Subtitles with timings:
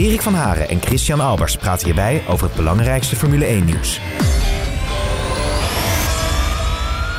[0.00, 4.00] Erik van Haren en Christian Albers praten hierbij over het belangrijkste Formule 1-nieuws.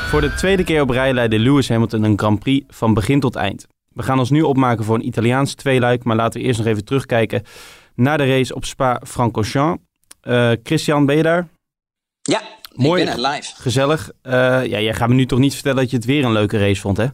[0.10, 3.36] Voor de tweede keer op rij leidde Lewis Hamilton een Grand Prix van begin tot
[3.36, 3.68] eind.
[3.94, 6.86] We gaan ons nu opmaken voor een Italiaans tweeluik, maar laten we eerst nog even
[6.86, 7.44] terugkijken
[7.96, 9.84] naar de race op Spa-Francorchamps.
[10.24, 11.48] Uh, Christian, ben je daar?
[12.22, 12.42] Ja,
[12.76, 13.52] Mooi, ik ben er live.
[13.56, 14.12] Gezellig.
[14.24, 14.32] Uh,
[14.66, 16.82] ja, jij gaat me nu toch niet vertellen dat je het weer een leuke race
[16.82, 17.06] vond, hè?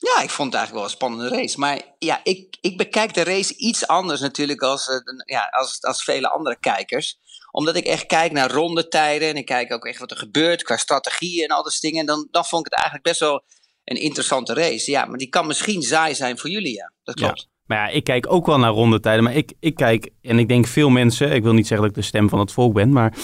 [0.00, 1.58] Ja, ik vond het eigenlijk wel een spannende race.
[1.58, 6.04] Maar ja, ik, ik bekijk de race iets anders natuurlijk als, uh, ja, als, als
[6.04, 7.18] vele andere kijkers.
[7.50, 10.76] Omdat ik echt kijk naar rondetijden en ik kijk ook echt wat er gebeurt qua
[10.76, 12.06] strategie en al dat dingen.
[12.06, 13.42] Dan, dan vond ik het eigenlijk best wel
[13.84, 14.90] een interessante race.
[14.90, 16.92] Ja, maar die kan misschien saai zijn voor jullie, ja.
[17.04, 17.48] Dat klopt.
[17.66, 19.24] Maar ja, ik kijk ook wel naar rondetijden.
[19.24, 22.02] Maar ik, ik kijk, en ik denk veel mensen, ik wil niet zeggen dat ik
[22.02, 23.14] de stem van het volk ben, maar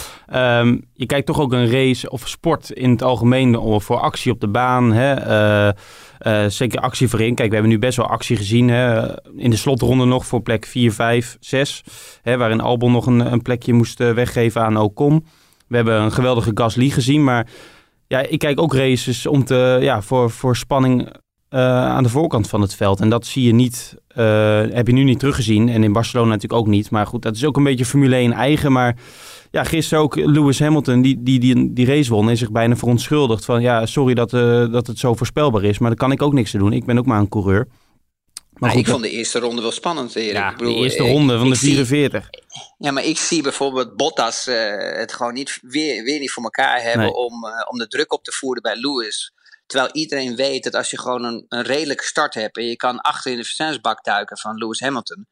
[0.60, 4.41] um, je kijkt toch ook een race of sport in het algemeen voor actie op
[4.41, 4.92] de baan.
[4.92, 5.27] Hè?
[5.66, 5.72] Uh,
[6.20, 7.34] uh, zeker actie voorin.
[7.34, 8.69] Kijk, we hebben nu best wel actie gezien.
[8.69, 9.14] Hè?
[9.36, 11.84] In de slotronde nog voor plek 4, 5, 6.
[12.22, 12.36] Hè?
[12.36, 15.25] Waarin Albon nog een, een plekje moest weggeven aan Ocon.
[15.67, 17.47] We hebben een geweldige Gasly gezien, maar
[18.06, 21.09] ja, ik kijk ook races om te, ja, voor, voor spanning
[21.50, 23.00] uh, aan de voorkant van het veld.
[23.00, 25.69] En dat zie je niet, uh, heb je nu niet teruggezien.
[25.69, 26.91] En in Barcelona natuurlijk ook niet.
[26.91, 28.72] Maar goed, dat is ook een beetje Formule 1 eigen.
[28.72, 28.97] Maar
[29.56, 33.44] ja, gisteren ook Lewis Hamilton, die, die, die, die race won, is zich bijna verontschuldigd.
[33.44, 35.78] Van ja, sorry dat, uh, dat het zo voorspelbaar is.
[35.78, 36.72] Maar daar kan ik ook niks te doen.
[36.72, 37.68] Ik ben ook maar een coureur.
[38.52, 40.32] Maar goed, ik vond de eerste ronde wel spannend, Erik.
[40.32, 42.28] Ja, ik bedoel, de eerste ronde van de 44.
[42.30, 44.56] Zie, ja, maar ik zie bijvoorbeeld Bottas uh,
[44.98, 47.14] het gewoon niet, weer, weer niet voor elkaar hebben nee.
[47.14, 49.32] om, uh, om de druk op te voeren bij Lewis.
[49.66, 53.00] Terwijl iedereen weet dat als je gewoon een, een redelijke start hebt en je kan
[53.00, 55.26] achter in de versnellingsbak duiken van Lewis Hamilton,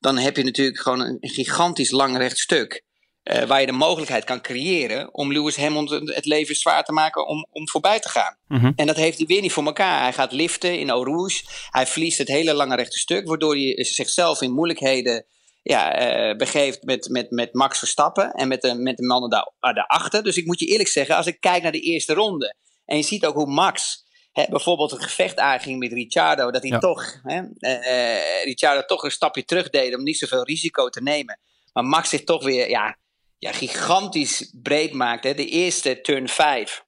[0.00, 2.86] dan heb je natuurlijk gewoon een gigantisch lang recht stuk.
[3.32, 7.26] Uh, waar je de mogelijkheid kan creëren om Lewis Hamilton het leven zwaar te maken
[7.26, 8.36] om, om voorbij te gaan.
[8.46, 8.72] Mm -hmm.
[8.76, 10.02] En dat heeft hij weer niet voor elkaar.
[10.02, 11.44] Hij gaat liften in Eau Rouge.
[11.70, 15.26] Hij verliest het hele lange rechte stuk, waardoor hij zichzelf in moeilijkheden
[15.62, 16.00] ja,
[16.30, 20.22] uh, begeeft met, met, met Max Verstappen en met de, met de mannen daar, daarachter.
[20.22, 23.02] Dus ik moet je eerlijk zeggen, als ik kijk naar de eerste ronde en je
[23.02, 26.78] ziet ook hoe Max hè, bijvoorbeeld een gevecht aanging met Ricciardo, dat hij ja.
[26.78, 31.40] toch, hè, uh, Ricciardo toch een stapje terug deed om niet zoveel risico te nemen.
[31.72, 32.96] Maar Max zich toch weer ja,
[33.38, 35.24] ja, gigantisch breed maakt.
[35.24, 35.34] Hè.
[35.34, 36.84] De eerste turn 5,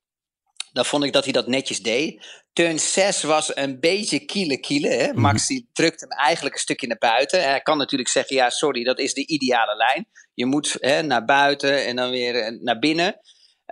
[0.72, 2.38] dan vond ik dat hij dat netjes deed.
[2.52, 4.88] Turn 6 was een beetje kiele kiele.
[4.88, 5.12] Hè.
[5.12, 7.42] Max die drukt hem eigenlijk een stukje naar buiten.
[7.42, 10.06] Hij kan natuurlijk zeggen, ja sorry, dat is de ideale lijn.
[10.34, 13.20] Je moet hè, naar buiten en dan weer naar binnen.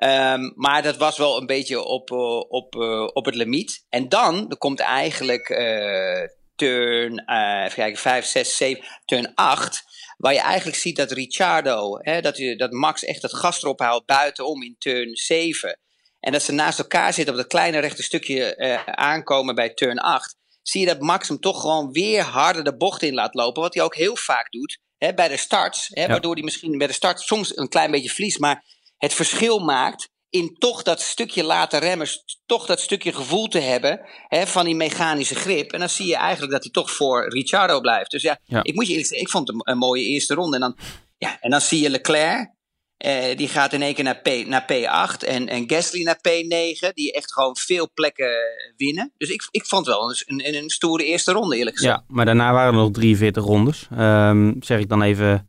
[0.04, 3.86] Um, maar dat was wel een beetje op, uh, op, uh, op het limiet.
[3.88, 9.84] En dan, er komt eigenlijk uh, turn even kijken, 5, 6, 7, turn 8.
[10.18, 14.06] Waar je eigenlijk ziet dat Ricciardo, hè, dat, dat Max echt het gas erop haalt
[14.06, 15.78] buitenom in turn 7.
[16.20, 18.56] En dat ze naast elkaar zitten op dat kleine rechte stukje
[18.86, 20.36] aankomen bij turn 8.
[20.62, 23.62] Zie je dat Max hem toch gewoon weer harder de bocht in laat lopen.
[23.62, 25.88] Wat hij ook heel vaak doet hè, bij de starts.
[25.90, 26.08] Hè, ja.
[26.08, 28.38] Waardoor hij misschien bij de start soms een klein beetje verliest.
[28.38, 28.64] Maar
[28.96, 32.08] het verschil maakt in toch dat stukje laten remmen,
[32.46, 35.72] toch dat stukje gevoel te hebben hè, van die mechanische grip.
[35.72, 38.10] En dan zie je eigenlijk dat hij toch voor Ricciardo blijft.
[38.10, 38.62] Dus ja, ja.
[38.62, 40.54] ik moet je eerlijk zeggen, ik vond het een, mooie eerste ronde.
[40.54, 40.76] En dan,
[41.18, 42.50] ja, en dan zie je Leclerc,
[42.96, 46.92] eh, die gaat in één keer naar, P, naar P8 en, en Gasly naar P9,
[46.94, 48.32] die echt gewoon veel plekken
[48.76, 49.12] winnen.
[49.16, 51.94] Dus ik, ik vond wel een, een, een stoere eerste ronde eerlijk gezegd.
[51.94, 53.86] Ja, maar daarna waren er nog 43 rondes.
[53.98, 55.48] Um, zeg ik dan even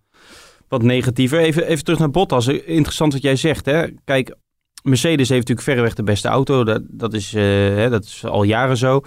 [0.68, 1.40] wat negatiever.
[1.40, 2.48] Even, even terug naar Bottas.
[2.48, 3.66] Interessant wat jij zegt.
[3.66, 3.88] Hè?
[4.04, 4.36] Kijk,
[4.84, 6.64] Mercedes heeft natuurlijk verreweg de beste auto.
[6.64, 9.02] Dat, dat, is, hè, dat is al jaren zo.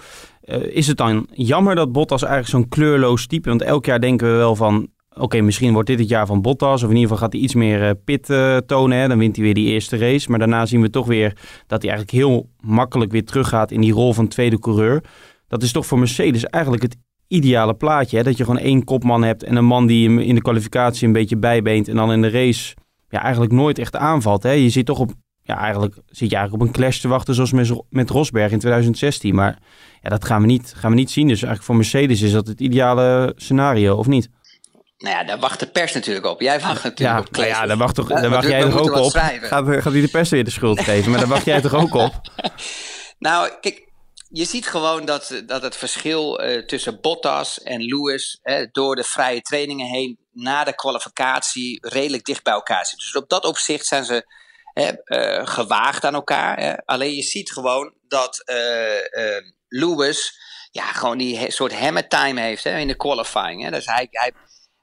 [0.45, 3.49] Uh, is het dan jammer dat Bottas eigenlijk zo'n kleurloos type...
[3.49, 4.87] Want elk jaar denken we wel van...
[5.15, 6.83] Oké, misschien wordt dit het jaar van Bottas.
[6.83, 8.25] Of in ieder geval gaat hij iets meer uh, pit
[8.67, 8.97] tonen.
[8.97, 9.07] Hè?
[9.07, 10.29] Dan wint hij weer die eerste race.
[10.29, 11.37] Maar daarna zien we toch weer
[11.67, 13.71] dat hij eigenlijk heel makkelijk weer teruggaat...
[13.71, 15.03] in die rol van tweede coureur.
[15.47, 16.97] Dat is toch voor Mercedes eigenlijk het
[17.27, 18.17] ideale plaatje.
[18.17, 18.23] Hè?
[18.23, 21.13] Dat je gewoon één kopman hebt en een man die hem in de kwalificatie een
[21.13, 22.75] beetje bijbeent en dan in de race
[23.09, 24.43] ja, eigenlijk nooit echt aanvalt.
[24.43, 24.51] Hè?
[24.51, 25.11] Je zit toch op,
[25.43, 28.59] ja, eigenlijk zit je eigenlijk op een clash te wachten zoals met, met Rosberg in
[28.59, 29.35] 2016.
[29.35, 29.57] Maar
[30.01, 31.27] ja, dat gaan we, niet, gaan we niet zien.
[31.27, 34.29] Dus eigenlijk voor Mercedes is dat het ideale scenario, of niet?
[34.97, 36.41] Nou ja, daar wacht de pers natuurlijk op.
[36.41, 37.47] Jij wacht natuurlijk ja, op Clash.
[37.47, 39.11] Ja, daar wacht, toch, daar wacht jij toch ook op.
[39.11, 41.11] Gaat, gaat die de pers weer de schuld geven?
[41.11, 42.11] Maar daar wacht jij toch ook op?
[43.19, 43.91] Nou, kijk,
[44.29, 49.03] je ziet gewoon dat, dat het verschil uh, tussen Bottas en Lewis uh, door de
[49.03, 53.11] vrije trainingen heen na de kwalificatie redelijk dicht bij elkaar zitten.
[53.11, 54.25] Dus op dat opzicht zijn ze
[54.73, 54.91] hè,
[55.45, 56.59] gewaagd aan elkaar.
[56.59, 56.85] Hè.
[56.85, 58.43] Alleen je ziet gewoon dat
[59.67, 60.41] Lewis
[60.71, 63.63] ja, gewoon die soort hammer time heeft hè, in de qualifying.
[63.63, 63.71] Hè.
[63.71, 64.31] Dus hij, hij,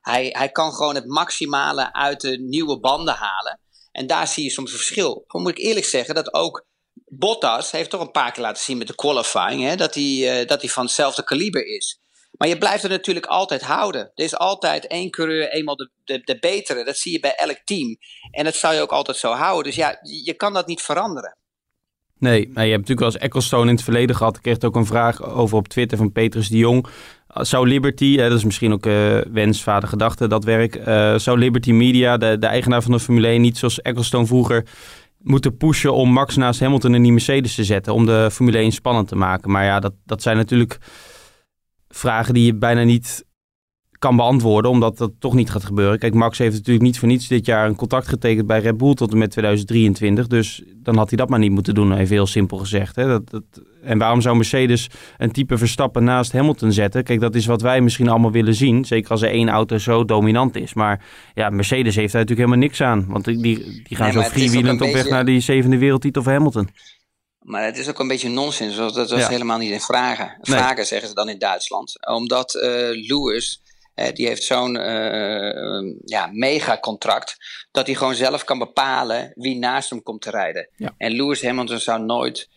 [0.00, 3.60] hij, hij kan gewoon het maximale uit de nieuwe banden halen.
[3.92, 5.24] En daar zie je soms een verschil.
[5.26, 6.66] Dan moet ik eerlijk zeggen dat ook
[7.06, 10.60] Bottas heeft toch een paar keer laten zien met de qualifying hè, dat, hij, dat
[10.60, 11.99] hij van hetzelfde kaliber is.
[12.30, 14.00] Maar je blijft er natuurlijk altijd houden.
[14.00, 16.84] Er is altijd één coureur eenmaal de, de, de betere.
[16.84, 17.96] Dat zie je bij elk team.
[18.30, 19.64] En dat zou je ook altijd zo houden.
[19.64, 21.36] Dus ja, je kan dat niet veranderen.
[22.18, 24.36] Nee, maar je hebt natuurlijk wel eens Ecclestone in het verleden gehad.
[24.36, 26.86] Ik kreeg ook een vraag over op Twitter van Petrus de Jong.
[27.28, 30.76] Zou Liberty, dat is misschien ook uh, wens, vader, gedachte, dat werk.
[30.76, 34.66] Uh, zou Liberty Media, de, de eigenaar van de Formule 1, niet zoals Ecclestone vroeger
[35.18, 37.94] moeten pushen om Max naast Hamilton in die Mercedes te zetten.
[37.94, 39.50] Om de Formule 1 spannend te maken.
[39.50, 40.78] Maar ja, dat, dat zijn natuurlijk
[41.90, 43.24] vragen die je bijna niet
[44.00, 45.98] kan beantwoorden, omdat dat toch niet gaat gebeuren.
[45.98, 48.94] Kijk, Max heeft natuurlijk niet voor niets dit jaar een contract getekend bij Red Bull
[48.94, 50.26] tot en met 2023.
[50.26, 52.96] Dus dan had hij dat maar niet moeten doen, even heel simpel gezegd.
[52.96, 53.06] Hè?
[53.06, 53.42] Dat, dat,
[53.82, 54.88] en waarom zou Mercedes
[55.18, 57.04] een type Verstappen naast Hamilton zetten?
[57.04, 58.84] Kijk, dat is wat wij misschien allemaal willen zien.
[58.84, 60.74] Zeker als er één auto zo dominant is.
[60.74, 61.04] Maar
[61.34, 63.04] ja, Mercedes heeft daar natuurlijk helemaal niks aan.
[63.08, 66.68] Want die, die gaan zo freewheelend op weg naar die zevende wereldtitel voor Hamilton.
[67.40, 68.76] Maar het is ook een beetje nonsens.
[68.76, 70.38] Dat was helemaal niet in vragen.
[70.40, 72.06] Vragen zeggen ze dan in Duitsland.
[72.06, 72.62] Omdat uh,
[73.08, 73.62] Lewis
[73.94, 77.36] uh, die heeft zo'n uh, ja, megacontract
[77.70, 80.68] dat hij gewoon zelf kan bepalen wie naast hem komt te rijden.
[80.96, 82.48] En Lewis Hamilton zou nooit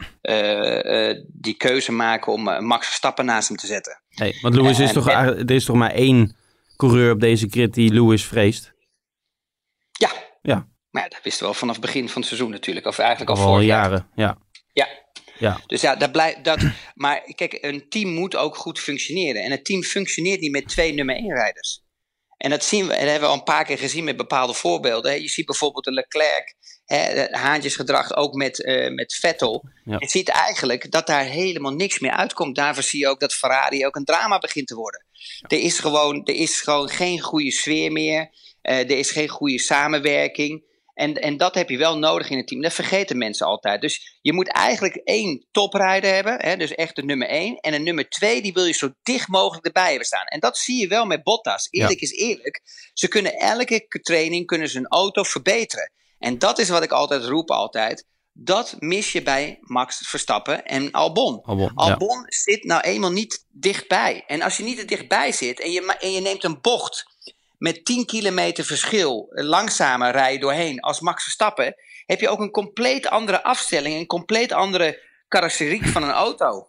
[1.27, 4.01] die keuze maken om Max Verstappen naast hem te zetten.
[4.09, 6.35] Nee, want Lewis is toch, er is toch maar één
[6.75, 8.73] coureur op deze grid die Lewis vreest?
[9.91, 10.09] Ja.
[10.41, 10.67] ja.
[10.89, 12.85] Maar ja, dat wisten we al vanaf het begin van het seizoen natuurlijk.
[12.85, 14.37] Of eigenlijk al, al jaren, ja.
[14.73, 14.87] Ja,
[15.39, 15.61] ja.
[15.65, 16.43] Dus ja, dat blijft.
[16.43, 16.59] Dat,
[16.95, 19.43] maar kijk, een team moet ook goed functioneren.
[19.43, 21.81] En een team functioneert niet met twee nummer 1 rijders.
[22.37, 24.53] En dat zien we, en dat hebben we al een paar keer gezien met bepaalde
[24.53, 25.21] voorbeelden.
[25.21, 26.55] Je ziet bijvoorbeeld de Leclerc,
[26.85, 29.69] hè, haantjesgedrag ook met, uh, met Vettel.
[29.83, 32.55] Je ziet eigenlijk dat daar helemaal niks meer uitkomt.
[32.55, 35.05] Daarvoor zie je ook dat Ferrari ook een drama begint te worden.
[35.47, 38.29] Er, is gewoon, er is gewoon geen goede sfeer meer.
[38.63, 40.63] Uh, er is geen goede samenwerking.
[40.93, 42.61] En, en dat heb je wel nodig in een team.
[42.61, 43.81] Dat vergeten mensen altijd.
[43.81, 46.35] Dus je moet eigenlijk één toprijder hebben.
[46.41, 47.55] Hè, dus echt de nummer één.
[47.57, 50.25] En een nummer twee, die wil je zo dicht mogelijk erbij hebben staan.
[50.25, 51.67] En dat zie je wel met Bottas.
[51.69, 52.61] Eerlijk is eerlijk.
[52.93, 55.91] Ze kunnen elke training kunnen ze een auto verbeteren.
[56.19, 58.05] En dat is wat ik altijd roep altijd.
[58.35, 61.41] Dat mis je bij Max Verstappen en Albon.
[61.41, 64.23] Albon, Albon zit nou eenmaal niet dichtbij.
[64.27, 67.12] En als je niet er dichtbij zit en je, en je neemt een bocht
[67.57, 73.07] met 10 kilometer verschil langzamer rijden doorheen als Max Verstappen, heb je ook een compleet
[73.07, 76.67] andere afstelling, een compleet andere karosseriek van een auto.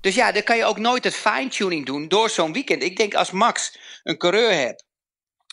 [0.00, 2.82] Dus ja, dan kan je ook nooit het fine-tuning doen door zo'n weekend.
[2.82, 4.84] Ik denk als Max een coureur hebt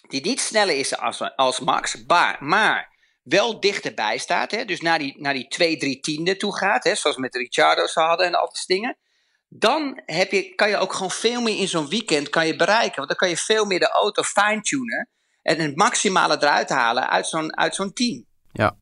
[0.07, 4.99] die niet sneller is als, als Max, maar, maar wel dichterbij staat, hè, dus naar
[4.99, 8.35] die, naar die 2, 3 tiende toe gaat, hè, zoals met de Ricciardo's hadden en
[8.35, 8.97] al die dingen
[9.59, 12.95] dan heb je, kan je ook gewoon veel meer in zo'n weekend kan je bereiken.
[12.95, 15.09] Want dan kan je veel meer de auto fine-tunen
[15.41, 18.25] en het maximale eruit halen uit zo'n, uit zo'n team.
[18.51, 18.75] Ja.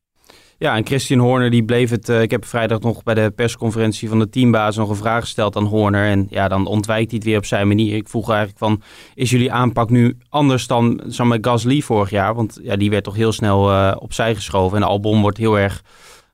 [0.58, 2.08] Ja, en Christian Horner die bleef het.
[2.08, 5.56] Uh, ik heb vrijdag nog bij de persconferentie van de teambaas nog een vraag gesteld
[5.56, 6.08] aan Horner.
[6.08, 7.96] En ja, dan ontwijkt hij het weer op zijn manier.
[7.96, 8.82] Ik vroeg eigenlijk van:
[9.14, 12.34] is jullie aanpak nu anders dan met Gasly vorig jaar?
[12.34, 14.76] Want ja, die werd toch heel snel uh, opzij geschoven.
[14.76, 15.82] En Albon wordt heel erg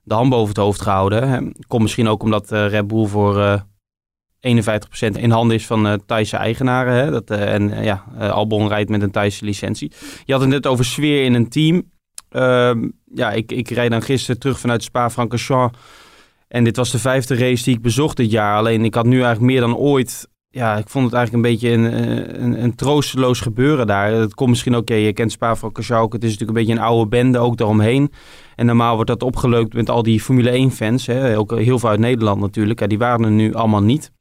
[0.03, 1.55] de hand boven het hoofd gehouden.
[1.67, 3.65] Komt misschien ook omdat uh, Red Bull voor
[4.43, 6.95] 51% in handen is van uh, Thaise eigenaren.
[6.95, 7.11] Hè?
[7.11, 9.93] Dat, uh, en uh, ja, Albon rijdt met een Thaise licentie.
[10.25, 11.91] Je had het net over sfeer in een team.
[12.29, 15.79] Ehm, ja, ik, ik rijd dan gisteren terug vanuit Spa-Francorchamps.
[16.49, 18.57] En dit was de vijfde race die ik bezocht dit jaar.
[18.57, 20.31] Alleen ik had nu eigenlijk meer dan ooit...
[20.51, 24.11] Ja, ik vond het eigenlijk een beetje een, een, een troosteloos gebeuren daar.
[24.11, 24.89] Dat komt misschien ook...
[24.89, 26.13] je kent Spa-Francorchamps ook.
[26.13, 28.13] Het is natuurlijk een beetje een oude bende ook daaromheen.
[28.57, 31.09] En normaal wordt dat opgeleukt met al die Formule 1-fans.
[31.09, 32.81] Ook heel veel uit Nederland natuurlijk.
[32.81, 34.13] Ja, die waren er nu allemaal niet.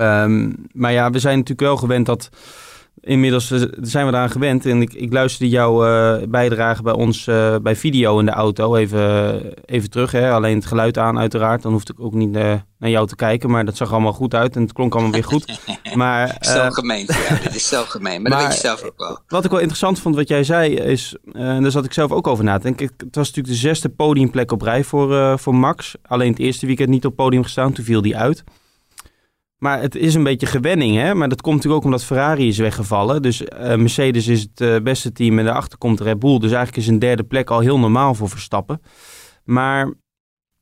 [0.00, 2.30] Um, maar ja, we zijn natuurlijk wel gewend dat.
[3.00, 4.66] Inmiddels eh, zijn we eraan gewend.
[4.66, 8.76] En ik, ik luisterde jouw uh, bijdrage bij ons uh, bij video in de auto.
[8.76, 10.12] Even, even terug.
[10.12, 10.30] Hè?
[10.30, 11.62] Alleen het geluid aan, uiteraard.
[11.62, 13.50] Dan hoefde ik ook niet naar jou te kijken.
[13.50, 15.60] Maar dat zag allemaal goed uit en het klonk allemaal weer goed.
[15.94, 17.38] maar, zo gemeen, ja.
[17.42, 18.22] Dit is zo gemeen.
[18.22, 19.18] Maar, maar, dat weet je zelf ook wel.
[19.28, 21.16] Wat ik wel interessant vond, wat jij zei, is.
[21.32, 22.90] en daar zat ik zelf ook over na te denken.
[22.96, 25.94] Het was natuurlijk de zesde podiumplek op rij voor, voor Max.
[26.02, 27.72] Alleen het eerste weekend niet op podium gestaan.
[27.72, 28.44] Toen viel die uit.
[29.60, 31.14] Maar het is een beetje gewenning, hè?
[31.14, 33.22] Maar dat komt natuurlijk ook omdat Ferrari is weggevallen.
[33.22, 36.38] Dus uh, Mercedes is het uh, beste team en daarachter komt Red Bull.
[36.38, 38.80] Dus eigenlijk is een derde plek al heel normaal voor Verstappen.
[39.44, 39.92] Maar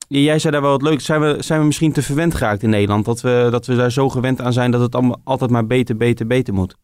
[0.08, 1.00] jij zei daar wel wat leuk.
[1.00, 3.04] Zijn we, zijn we misschien te verwend geraakt in Nederland?
[3.04, 5.96] Dat we, dat we daar zo gewend aan zijn dat het allemaal, altijd maar beter,
[5.96, 6.76] beter, beter moet?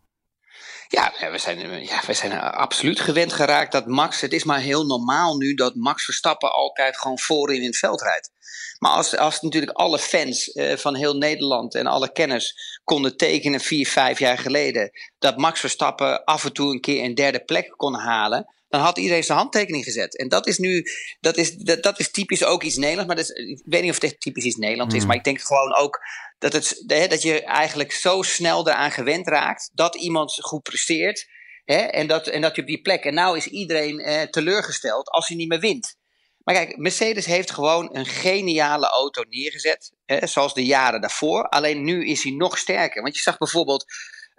[0.89, 4.21] Ja, we zijn, ja, we zijn absoluut gewend geraakt dat Max.
[4.21, 8.03] Het is maar heel normaal nu dat Max Verstappen altijd gewoon voorin in het veld
[8.03, 8.31] rijdt.
[8.79, 13.61] Maar als, als natuurlijk alle fans uh, van heel Nederland en alle kenners konden tekenen
[13.61, 14.91] vier, vijf jaar geleden.
[15.19, 18.99] dat Max Verstappen af en toe een keer een derde plek kon halen dan had
[18.99, 20.17] iedereen zijn handtekening gezet.
[20.17, 20.85] En dat is nu,
[21.21, 23.07] dat is, dat, dat is typisch ook iets Nederlands.
[23.07, 25.01] Maar dat is, ik weet niet of het echt typisch iets Nederlands is.
[25.01, 25.09] Hmm.
[25.09, 26.01] Maar ik denk gewoon ook
[26.39, 31.27] dat, het, dat je eigenlijk zo snel eraan gewend raakt dat iemand goed presteert.
[31.65, 33.05] Hè, en, dat, en dat je op die plek.
[33.05, 35.97] En nou is iedereen eh, teleurgesteld als hij niet meer wint.
[36.45, 39.93] Maar kijk, Mercedes heeft gewoon een geniale auto neergezet.
[40.05, 41.49] Hè, zoals de jaren daarvoor.
[41.49, 43.03] Alleen nu is hij nog sterker.
[43.03, 43.85] Want je zag bijvoorbeeld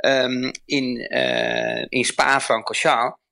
[0.06, 3.24] um, in, uh, in Spa-Francorchamps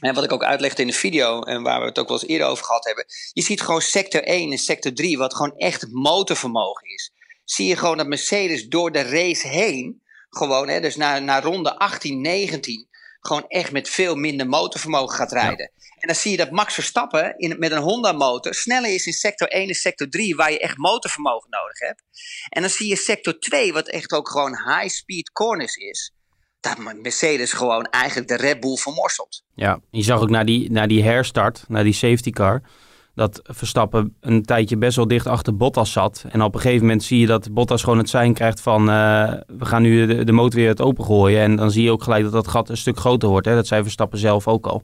[0.00, 2.30] en wat ik ook uitlegde in de video en waar we het ook wel eens
[2.30, 3.04] eerder over gehad hebben.
[3.32, 7.12] Je ziet gewoon sector 1 en sector 3, wat gewoon echt motorvermogen is.
[7.44, 11.78] Zie je gewoon dat Mercedes door de race heen, gewoon, hè, dus naar, naar ronde
[11.78, 12.88] 18, 19,
[13.20, 15.70] gewoon echt met veel minder motorvermogen gaat rijden.
[15.98, 19.12] En dan zie je dat Max Verstappen in, met een Honda motor sneller is in
[19.12, 22.02] sector 1 en sector 3, waar je echt motorvermogen nodig hebt.
[22.48, 26.12] En dan zie je sector 2, wat echt ook gewoon high speed corners is
[26.60, 29.42] dat Mercedes gewoon eigenlijk de Red Bull vermorselt.
[29.54, 32.62] Ja, je zag ook na die, na die herstart, naar die safety car,
[33.14, 36.24] dat Verstappen een tijdje best wel dicht achter Bottas zat.
[36.28, 39.32] En op een gegeven moment zie je dat Bottas gewoon het zijn krijgt van uh,
[39.46, 41.40] we gaan nu de, de motor weer het opengooien.
[41.40, 43.46] En dan zie je ook gelijk dat dat gat een stuk groter wordt.
[43.46, 43.54] Hè?
[43.54, 44.82] Dat zei Verstappen zelf ook al.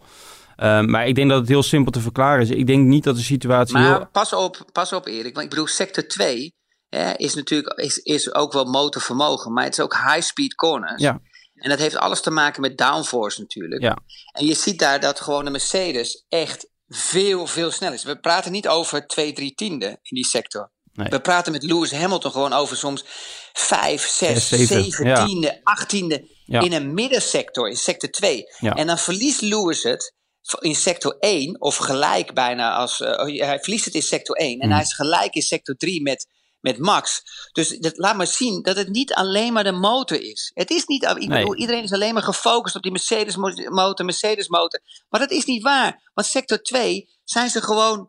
[0.62, 2.50] Uh, maar ik denk dat het heel simpel te verklaren is.
[2.50, 3.74] Ik denk niet dat de situatie.
[3.74, 4.08] Maar heel...
[4.12, 5.32] pas op, pas op Erik.
[5.32, 6.54] Want ik bedoel, sector 2
[6.88, 9.52] hè, is natuurlijk is, is ook wel motorvermogen.
[9.52, 11.02] Maar het is ook high speed corners.
[11.02, 11.20] Ja.
[11.54, 13.82] En dat heeft alles te maken met downforce natuurlijk.
[13.82, 13.98] Ja.
[14.32, 18.02] En je ziet daar dat gewoon de Mercedes echt veel, veel sneller is.
[18.02, 20.70] We praten niet over twee, drie tiende in die sector.
[20.92, 21.08] Nee.
[21.08, 23.04] We praten met Lewis Hamilton gewoon over soms
[23.52, 28.44] vijf, zes, zeven, tiende, achttiende in een middensector, in sector 2.
[28.60, 30.14] En dan verliest Lewis het
[30.60, 33.00] in sector 1, of gelijk bijna als.
[33.00, 34.60] Uh, hij verliest het in sector 1.
[34.60, 34.72] En mm.
[34.72, 36.26] hij is gelijk in sector 3 met
[36.60, 37.22] met Max.
[37.52, 40.50] Dus dat laat maar zien dat het niet alleen maar de motor is.
[40.54, 43.36] Het is niet, ik bedoel, iedereen is alleen maar gefocust op die Mercedes
[43.70, 44.80] motor, Mercedes motor.
[45.08, 46.10] Maar dat is niet waar.
[46.14, 48.08] Want sector 2 zijn ze gewoon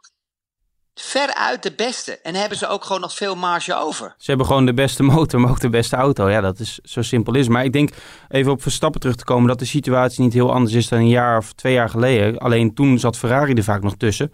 [0.93, 2.17] veruit de beste.
[2.17, 4.15] En hebben ze ook gewoon nog veel marge over.
[4.17, 6.29] Ze hebben gewoon de beste motor, maar ook de beste auto.
[6.29, 7.47] Ja, dat is zo simpel is.
[7.47, 7.89] Maar ik denk,
[8.29, 11.07] even op Verstappen terug te komen, dat de situatie niet heel anders is dan een
[11.07, 12.37] jaar of twee jaar geleden.
[12.37, 14.33] Alleen toen zat Ferrari er vaak nog tussen.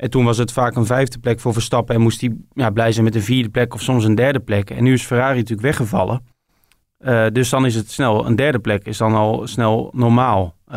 [0.00, 1.94] En toen was het vaak een vijfde plek voor Verstappen.
[1.94, 4.70] En moest hij ja, blij zijn met een vierde plek of soms een derde plek.
[4.70, 6.26] En nu is Ferrari natuurlijk weggevallen.
[7.00, 10.56] Uh, dus dan is het snel, een derde plek is dan al snel normaal.
[10.72, 10.76] Uh,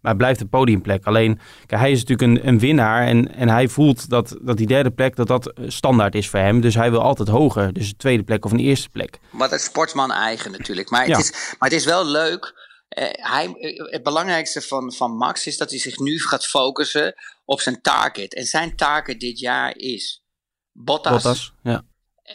[0.00, 1.04] maar blijft een podiumplek.
[1.04, 4.66] Alleen, kijk, hij is natuurlijk een, een winnaar en, en hij voelt dat, dat die
[4.66, 6.60] derde plek dat dat standaard is voor hem.
[6.60, 7.72] Dus hij wil altijd hoger.
[7.72, 9.18] Dus een tweede plek of een eerste plek.
[9.30, 10.90] Wat het sportsman eigen natuurlijk.
[10.90, 12.63] Maar, het, is, maar het is wel leuk
[13.02, 17.60] hij, eh, het belangrijkste van, van Max is dat hij zich nu gaat focussen op
[17.60, 18.34] zijn target.
[18.34, 20.22] En zijn target dit jaar is
[20.72, 21.12] Bottas.
[21.22, 21.84] Bottas ja.
[22.22, 22.34] Eh,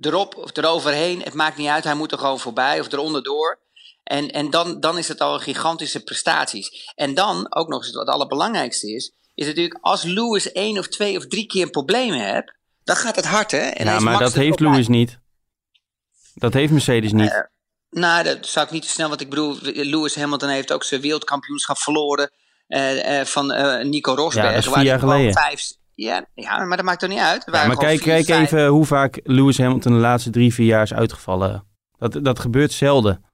[0.00, 1.84] erop of eroverheen, het maakt niet uit.
[1.84, 3.58] Hij moet er gewoon voorbij of eronder door.
[4.02, 6.92] En, en dan, dan is het al een gigantische prestaties.
[6.94, 10.88] En dan, ook nog eens wat het allerbelangrijkste is, is natuurlijk als Lewis één of
[10.88, 12.54] twee of drie keer een probleem hebt,
[12.84, 13.58] dan gaat het hard hè.
[13.58, 15.18] En ja, maar dat heeft Lewis niet.
[16.34, 17.48] Dat heeft Mercedes niet.
[17.90, 21.00] Nou, dat zou ik niet te snel, want ik bedoel, Lewis Hamilton heeft ook zijn
[21.00, 22.30] wereldkampioenschap verloren
[22.68, 24.46] uh, uh, van uh, Nico Rosberg.
[24.46, 25.32] Ja, dat is vier jaar geleden.
[25.32, 27.42] Vijf, ja, ja, maar dat maakt toch niet uit.
[27.52, 30.94] Ja, maar kijk, kijk even hoe vaak Lewis Hamilton de laatste drie, vier jaar is
[30.94, 31.66] uitgevallen.
[31.98, 33.24] Dat, dat gebeurt zelden.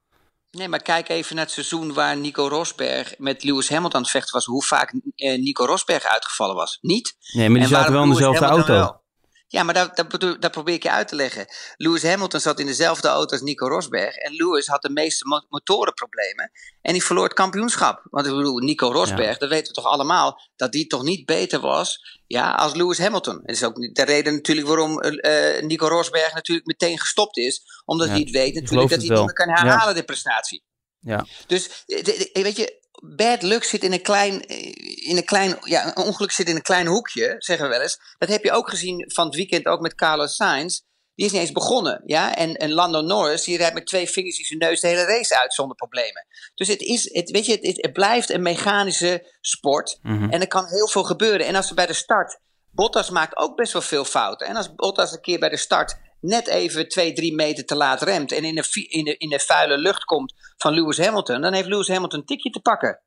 [0.50, 4.10] Nee, maar kijk even naar het seizoen waar Nico Rosberg met Lewis Hamilton aan het
[4.10, 4.44] vechten was.
[4.44, 6.78] Hoe vaak Nico Rosberg uitgevallen was.
[6.80, 7.16] Niet.
[7.32, 8.72] Nee, maar die zaten wel in dezelfde auto.
[8.72, 9.04] Wel.
[9.48, 11.46] Ja, maar dat, dat, dat, probeer ik je uit te leggen.
[11.76, 14.16] Lewis Hamilton zat in dezelfde auto als Nico Rosberg.
[14.16, 16.50] En Lewis had de meeste motorenproblemen.
[16.82, 18.06] En die verloor het kampioenschap.
[18.10, 21.60] Want ik bedoel, Nico Rosberg, dat weten we toch allemaal, dat die toch niet beter
[21.60, 23.40] was ja, als Lewis Hamilton.
[23.44, 27.62] Dat is ook de reden natuurlijk waarom uh, Nico Rosberg natuurlijk meteen gestopt is.
[27.84, 30.64] Omdat hij het weet natuurlijk dat hij niet meer kan herhalen, de prestatie.
[31.00, 31.26] Ja.
[31.46, 31.84] Dus
[32.32, 36.30] weet je, bad luck zit in een klein, eh, in een klein ja, een ongeluk
[36.30, 37.98] zit in een klein hoekje, zeggen we wel eens.
[38.18, 40.80] Dat heb je ook gezien van het weekend ook met Carlos Sainz.
[41.14, 42.36] Die is niet eens begonnen, ja.
[42.36, 45.40] En, en Lando Norris, die rijdt met twee vingers in zijn neus de hele race
[45.40, 46.26] uit zonder problemen.
[46.54, 49.98] Dus het is, het, weet je, het, het blijft een mechanische sport.
[50.02, 50.30] Mhm.
[50.30, 51.46] En er kan heel veel gebeuren.
[51.46, 52.38] En als ze bij de start,
[52.70, 54.46] Bottas maakt ook best wel veel fouten.
[54.46, 58.02] En als Bottas een keer bij de start net even twee, drie meter te laat
[58.02, 61.52] remt en in de, in, de, in de vuile lucht komt van Lewis Hamilton, dan
[61.52, 63.00] heeft Lewis Hamilton een tikje te pakken.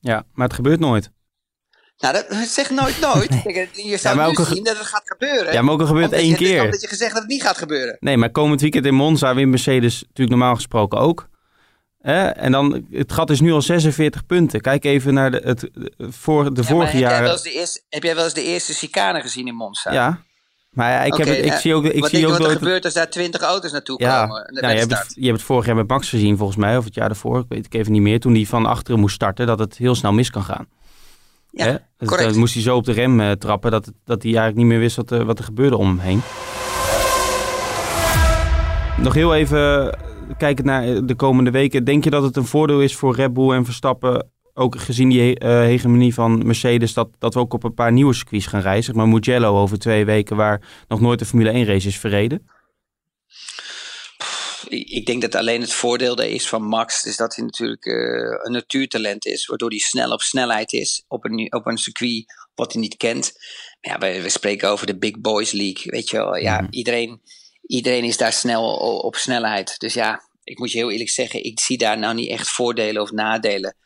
[0.00, 1.10] Ja, maar het gebeurt nooit.
[1.98, 3.30] Nou, dat zeg nooit nooit.
[3.72, 5.52] Je zou ja, nu zien dat het gaat gebeuren.
[5.52, 6.64] Ja, maar ook al gebeurt één je, keer.
[6.64, 7.96] Omdat je gezegd dat het niet gaat gebeuren.
[8.00, 11.28] Nee, maar komend weekend in Monza wint Mercedes natuurlijk normaal gesproken ook.
[12.04, 14.60] En dan, het gat is nu al 46 punten.
[14.60, 17.38] Kijk even naar de, het, voor, de vorige jaren.
[17.88, 19.92] Heb jij wel eens de eerste chicane gezien in Monza?
[19.92, 20.22] Ja.
[20.74, 21.84] Maar ik, heb het, ik zie ook.
[21.84, 24.48] Ik wat zie denk ook wat er gebeurt als daar 20 auto's naartoe ja, komen?
[24.52, 26.84] Nou, je, hebt het, je hebt het vorig jaar met Max gezien, volgens mij, of
[26.84, 27.38] het jaar daarvoor.
[27.38, 28.20] Ik weet ik even niet meer.
[28.20, 30.66] Toen hij van achteren moest starten, dat het heel snel mis kan gaan.
[31.50, 31.76] Ja, Hè?
[31.96, 34.56] Dus dan eh, moest hij zo op de rem uh, trappen dat, dat hij eigenlijk
[34.56, 36.20] niet meer wist wat, uh, wat er gebeurde om hem heen.
[39.04, 39.94] Nog heel even
[40.38, 41.84] kijken naar de komende weken.
[41.84, 45.40] Denk je dat het een voordeel is voor Red Bull en Verstappen, ook gezien die
[45.40, 48.96] uh, hegemonie van Mercedes, dat, dat we ook op een paar nieuwe circuits gaan reizen?
[48.96, 52.48] Maar Mugello over twee weken, waar nog nooit een Formule 1 race is verreden?
[54.68, 57.94] Ik denk dat alleen het voordeel is van Max, is dat hij natuurlijk uh,
[58.42, 62.72] een natuurtalent is, waardoor hij snel op snelheid is op een, op een circuit wat
[62.72, 63.32] hij niet kent.
[63.80, 66.36] Maar ja, we, we spreken over de Big Boys League, weet je wel.
[66.36, 66.66] Ja, mm.
[66.70, 67.20] iedereen,
[67.66, 69.78] iedereen is daar snel op, op snelheid.
[69.78, 73.02] Dus ja, ik moet je heel eerlijk zeggen, ik zie daar nou niet echt voordelen
[73.02, 73.76] of nadelen.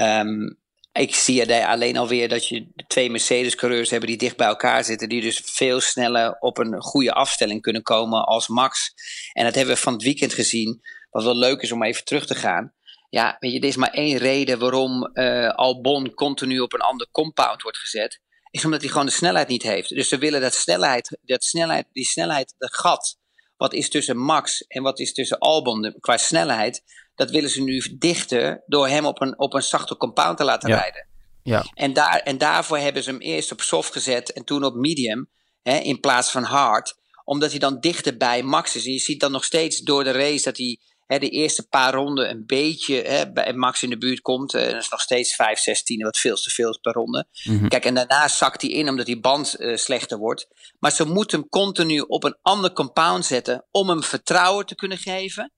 [0.00, 0.58] Um,
[0.92, 5.20] ik zie alleen alweer dat je twee Mercedes-coureurs hebben die dicht bij elkaar zitten, die
[5.20, 8.92] dus veel sneller op een goede afstelling kunnen komen als Max.
[9.32, 10.80] En dat hebben we van het weekend gezien,
[11.10, 12.74] wat wel leuk is om even terug te gaan.
[13.08, 17.08] Ja, weet je, er is maar één reden waarom uh, Albon continu op een ander
[17.10, 18.20] compound wordt gezet.
[18.50, 19.88] Is omdat hij gewoon de snelheid niet heeft.
[19.88, 23.18] Dus ze willen dat snelheid, dat snelheid, die snelheid, dat gat
[23.56, 26.82] wat is tussen Max en wat is tussen Albon qua snelheid,
[27.14, 30.68] dat willen ze nu dichten door hem op een, op een zachte compound te laten
[30.68, 30.76] ja.
[30.76, 31.06] rijden.
[31.42, 31.64] Ja.
[31.74, 35.28] En, daar, en daarvoor hebben ze hem eerst op soft gezet en toen op medium
[35.62, 38.86] hè, in plaats van hard, omdat hij dan dichter bij Max is.
[38.86, 41.94] En je ziet dan nog steeds door de race dat hij hè, de eerste paar
[41.94, 44.54] ronden een beetje hè, bij Max in de buurt komt.
[44.54, 47.26] En dat is nog steeds 5, 16, wat veel te veel is per ronde.
[47.44, 47.68] Mhm.
[47.68, 50.48] Kijk, en daarna zakt hij in omdat die band uh, slechter wordt.
[50.78, 54.98] Maar ze moeten hem continu op een ander compound zetten om hem vertrouwen te kunnen
[54.98, 55.52] geven.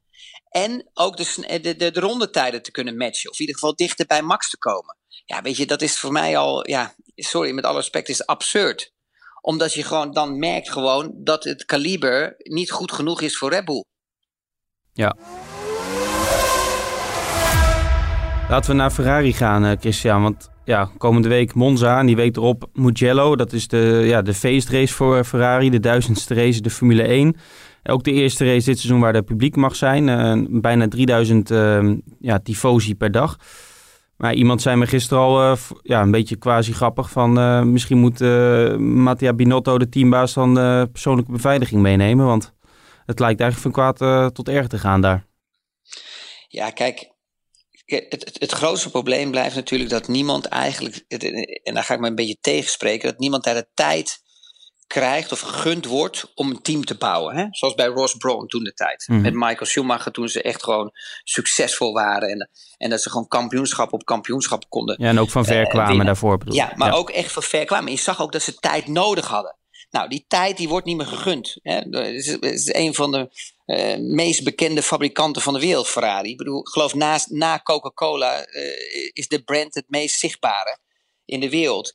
[0.48, 3.30] En ook de, de, de, de rondetijden te kunnen matchen.
[3.30, 4.96] Of in ieder geval dichter bij Max te komen.
[5.24, 8.92] Ja, weet je, dat is voor mij al, ja, sorry, met alle respect, is absurd.
[9.40, 13.64] Omdat je gewoon dan merkt gewoon dat het kaliber niet goed genoeg is voor Red
[13.64, 13.84] Bull.
[14.98, 15.16] Ja.
[18.48, 20.22] Laten we naar Ferrari gaan, uh, Christian.
[20.22, 23.36] Want ja, komende week Monza en die week erop Mugello.
[23.36, 27.36] Dat is de, ja, de feestrace voor Ferrari, de duizendste race, de Formule 1.
[27.84, 30.08] Ook de eerste race dit seizoen waar er publiek mag zijn.
[30.08, 33.36] Uh, bijna 3000 uh, ja, tifosi per dag.
[34.16, 37.32] Maar iemand zei me gisteren al ja, een beetje quasi grappig van...
[37.72, 38.20] Misschien moet
[38.78, 40.54] Mattia Binotto, de teambaas, dan
[40.92, 42.26] persoonlijke beveiliging meenemen.
[42.26, 42.56] Want
[43.08, 45.26] het lijkt eigenlijk van kwaad tot erg te gaan daar.
[46.48, 47.10] Ja, kijk,
[47.84, 51.04] het, het, grootste probleem blijft natuurlijk dat niemand eigenlijk,
[51.62, 54.26] en daar ga ik me een beetje tegenspreken, dat niemand daar de tijd
[54.86, 57.36] krijgt of gegund wordt om een team te bouwen.
[57.36, 57.46] Hè?
[57.50, 59.04] Zoals bij Ross Brown toen de tijd.
[59.08, 59.20] Mhm.
[59.20, 60.90] Met Michael Schumacher toen ze echt gewoon
[61.24, 62.28] succesvol waren.
[62.28, 64.96] En, en dat ze gewoon kampioenschap op kampioenschap konden.
[64.98, 66.38] Ja, en ook van ver eh, kwamen daarvoor.
[66.38, 66.54] Bedoel.
[66.54, 66.94] Ja, maar ja.
[66.94, 67.92] ook echt van ver kwamen.
[67.92, 69.56] Je zag ook dat ze tijd nodig hadden.
[69.90, 71.56] Nou, die tijd die wordt niet meer gegund.
[71.62, 71.74] Hè?
[71.74, 73.30] Het, is, een van de
[73.66, 76.30] uh, meest bekende fabrikanten van de wereld, Ferrari.
[76.30, 78.62] Ik bedoel, ik geloof naast, na Coca-Cola uh,
[79.12, 80.78] is de brand het meest zichtbare
[81.24, 81.94] in de wereld.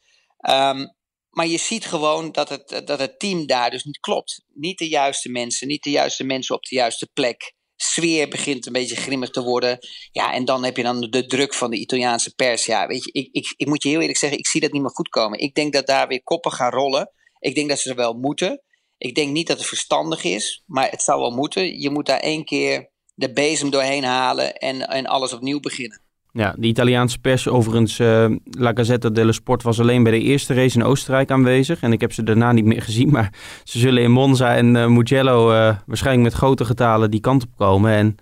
[0.49, 0.95] Um,
[1.33, 4.43] maar je ziet gewoon dat het, dat het team daar dus niet klopt.
[4.53, 7.53] Niet de juiste mensen, niet de juiste mensen op de juiste plek.
[7.75, 9.77] Sfeer begint een beetje grimmig te worden.
[10.11, 12.65] Ja, en dan heb je dan de druk van de Italiaanse pers.
[12.65, 14.81] Ja, weet je, ik, ik, ik moet je heel eerlijk zeggen, ik zie dat niet
[14.81, 15.39] meer goed komen.
[15.39, 17.11] Ik denk dat daar weer koppen gaan rollen.
[17.43, 18.61] Ik denk dat ze er wel moeten.
[18.97, 21.79] Ik denk niet dat het verstandig is, maar het zou wel moeten.
[21.79, 26.01] Je moet daar één keer de bezem doorheen halen en, en alles opnieuw beginnen.
[26.31, 30.53] Ja, de Italiaanse pers overigens, uh, La Gazzetta dello Sport was alleen bij de eerste
[30.53, 31.81] race in Oostenrijk aanwezig.
[31.81, 34.87] En ik heb ze daarna niet meer gezien, maar ze zullen in Monza en uh,
[34.87, 38.17] Mugello uh, waarschijnlijk met grote getalen die kant op komen.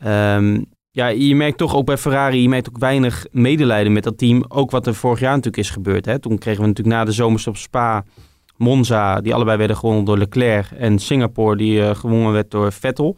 [0.00, 4.02] En um, ja, je merkt toch ook bij Ferrari, je merkt ook weinig medelijden met
[4.02, 4.44] dat team.
[4.48, 6.04] Ook wat er vorig jaar natuurlijk is gebeurd.
[6.04, 6.18] Hè?
[6.18, 8.04] Toen kregen we natuurlijk na de zomerstop Spa,
[8.56, 10.70] Monza, die allebei werden gewonnen door Leclerc.
[10.70, 13.16] En Singapore, die gewonnen werd door Vettel.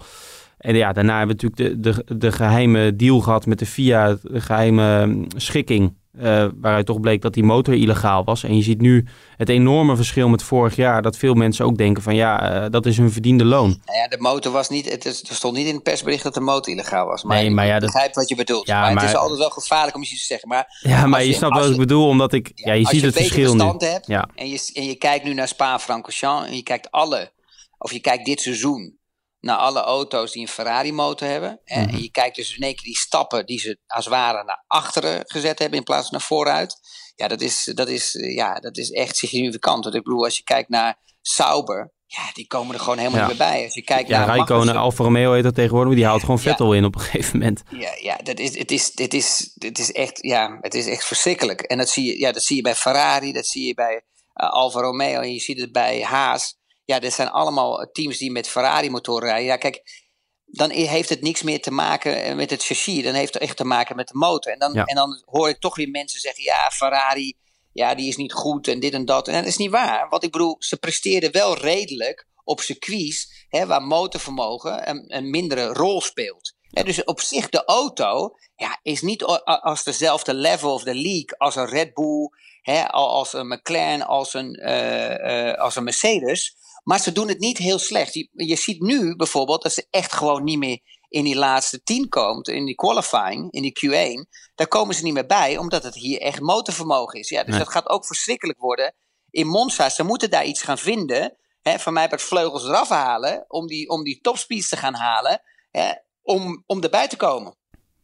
[0.58, 4.16] En ja, daarna hebben we natuurlijk de, de, de geheime deal gehad met de FIA,
[4.22, 5.94] de geheime schikking.
[6.18, 8.44] Uh, waaruit toch bleek dat die motor illegaal was.
[8.44, 11.02] En je ziet nu het enorme verschil met vorig jaar.
[11.02, 13.80] Dat veel mensen ook denken van ja, uh, dat is hun verdiende loon.
[13.84, 16.34] Nou ja, de motor was niet, het is, er stond niet in het persbericht dat
[16.34, 17.22] de motor illegaal was.
[17.22, 17.90] Maar, nee, maar ja, ik dat...
[17.92, 18.66] begrijp wat je bedoelt.
[18.66, 20.48] Ja, maar, maar, het is altijd wel gevaarlijk om iets te zeggen.
[20.48, 22.90] Maar ja, maar je, je snapt wat je, ik bedoel, omdat ik, ja, je als
[22.90, 23.62] ziet je het verschil nu.
[23.78, 24.28] hebt ja.
[24.34, 27.30] en, je, en je kijkt nu naar Spa-Francorchamps en je kijkt alle,
[27.78, 28.98] of je kijkt dit seizoen
[29.40, 31.60] naar alle auto's die een Ferrari motor hebben.
[31.64, 31.94] En, Mhm.
[31.94, 34.64] en je kijkt dus in één keer die stappen die ze als het ware naar
[34.66, 36.78] achteren gezet hebben in plaats van naar vooruit.
[37.14, 39.84] Ja, dat is, dat is, ja, dat is echt significant.
[39.84, 43.38] Want ik bedoel, als je kijkt naar Sauber, ja, die komen er gewoon helemaal niet
[43.38, 43.64] meer bij.
[43.64, 46.72] Als je kijkt ja, naar Rijkonen, Alfa Romeo heet dat tegenwoordig, die haalt gewoon Vettel
[46.74, 47.62] in op een gegeven moment.
[47.70, 51.04] Ja, ja dat is, het, is, het, is, het, is echt, ja het is echt
[51.04, 51.60] verschrikkelijk.
[51.60, 54.50] En dat zie, je, ja, dat zie je bij Ferrari, dat zie je bij uh,
[54.50, 56.56] Alfa Romeo en je ziet het bij Haas.
[56.86, 59.46] Ja, dit zijn allemaal teams die met Ferrari-motoren rijden.
[59.46, 60.04] Ja, kijk,
[60.44, 63.02] dan heeft het niks meer te maken eh, met het chassis.
[63.02, 64.52] Dan heeft het echt te maken met de motor.
[64.52, 67.34] En dan, en dan hoor ik toch weer mensen zeggen: ja, Ferrari,
[67.72, 69.28] ja, die is niet goed en dit en dat.
[69.28, 70.08] En dat is niet waar.
[70.08, 75.66] Want ik bedoel, ze presteerden wel redelijk op circuits hè, waar motorvermogen een, een mindere
[75.66, 76.54] rol speelt.
[76.70, 81.56] dus op zich de auto ja, is niet als dezelfde level of de league als
[81.56, 82.30] een Red Bull,
[82.62, 86.56] hè, als een McLaren, als een, uh, uh, als een Mercedes.
[86.86, 88.14] Maar ze doen het niet heel slecht.
[88.14, 92.08] Je, je ziet nu bijvoorbeeld dat ze echt gewoon niet meer in die laatste tien
[92.08, 95.94] komt, in die qualifying, in die Q1, daar komen ze niet meer bij, omdat het
[95.94, 97.28] hier echt motorvermogen is.
[97.28, 98.94] Ja, dus dat gaat ook verschrikkelijk worden
[99.30, 99.88] in Monza.
[99.88, 101.36] Ze moeten daar iets gaan vinden.
[101.62, 105.42] Hè, van mij het vleugels eraf halen, om die, om die topspeeds te gaan halen,
[105.70, 107.56] hè, om, om erbij te komen.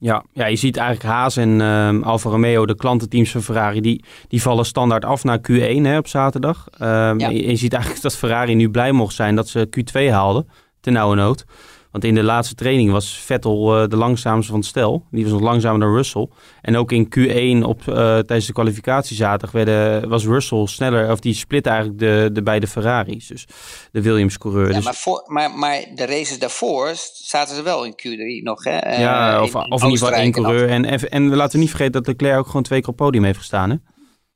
[0.03, 4.05] Ja, ja, je ziet eigenlijk Haas en uh, Alfa Romeo, de klantenteams van Ferrari, die,
[4.29, 6.69] die vallen standaard af naar Q1 hè, op zaterdag.
[6.81, 7.29] Um, ja.
[7.29, 10.49] je, je, ziet eigenlijk dat Ferrari nu blij mocht zijn dat ze Q2 haalden,
[10.81, 11.45] ten nauwe nood.
[11.93, 15.07] Want in de laatste training was Vettel uh, de langzaamste van het stel.
[15.11, 16.29] Die was nog langzamer dan Russell.
[16.63, 21.11] En ook in Q1 op, uh, tijdens de kwalificatie zaterdag werden, was Russell sneller.
[21.11, 23.27] Of die split eigenlijk de, de beide Ferraris.
[23.27, 23.47] Dus
[23.93, 24.69] de Williams-coureur.
[24.69, 24.85] Ja, dus...
[24.85, 28.65] maar, voor, maar, maar de races daarvoor zaten ze wel in Q3 nog.
[28.65, 28.87] Hè?
[28.87, 30.69] Uh, ja, of, in, of in ieder geval één coureur.
[30.69, 33.25] En, en, en laten we niet vergeten dat Leclerc ook gewoon twee keer op podium
[33.25, 33.71] heeft gestaan.
[33.71, 33.77] Hè?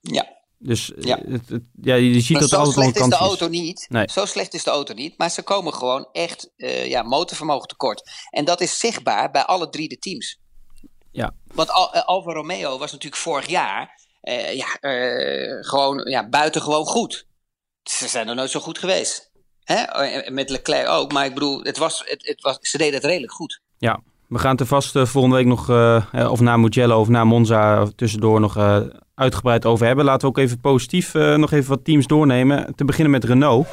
[0.00, 1.18] Ja, dus ja.
[1.28, 3.86] Het, het, ja, je ziet dat altijd slecht is de auto niet.
[3.88, 4.08] Nee.
[4.10, 5.18] Zo slecht is de auto niet.
[5.18, 8.10] Maar ze komen gewoon echt uh, ja, motorvermogen tekort.
[8.30, 10.38] En dat is zichtbaar bij alle drie de teams.
[11.10, 11.34] Ja.
[11.54, 14.66] Want Al, uh, Alfa Romeo was natuurlijk vorig jaar uh, ja,
[15.60, 17.26] gewoon ja, buitengewoon goed.
[17.82, 19.30] Ze zijn er nooit zo goed geweest.
[19.64, 20.30] Hè?
[20.30, 21.12] Met Leclerc ook.
[21.12, 23.60] Maar ik bedoel, het was, het, het was, ze deden het redelijk goed.
[23.78, 25.70] Ja, we gaan het er vast volgende week nog,
[26.30, 28.58] of na Mugello of na Monza tussendoor nog
[29.14, 30.04] uitgebreid over hebben.
[30.04, 32.74] Laten we ook even positief nog even wat teams doornemen.
[32.74, 33.66] Te beginnen met Renault.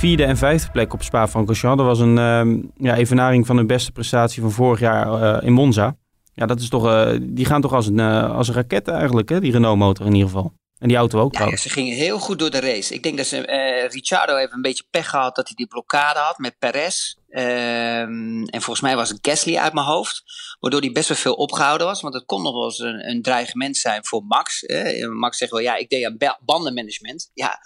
[0.00, 1.76] Vierde en vijfde plek op Spa-Francorchamps.
[1.76, 5.52] Dat was een uh, ja, evenaring van hun beste prestatie van vorig jaar uh, in
[5.52, 5.96] Monza.
[6.34, 9.40] Ja, dat is toch, uh, die gaan toch als een, als een raket eigenlijk, hè?
[9.40, 10.52] die Renault-motor in ieder geval.
[10.78, 12.94] En die auto ook ja, ja, ze gingen heel goed door de race.
[12.94, 16.38] Ik denk dat ze, Ricciardo heeft een beetje pech gehad dat hij die blokkade had
[16.38, 17.14] met Perez.
[17.32, 20.22] Um, en volgens mij was het Gasly uit mijn hoofd.
[20.60, 22.00] Waardoor hij best wel veel opgehouden was.
[22.00, 24.64] Want het kon nog wel eens een, een dreigement zijn voor Max.
[25.10, 27.30] Max zegt wel, ja, ik deed aan bandenmanagement.
[27.34, 27.60] Ja,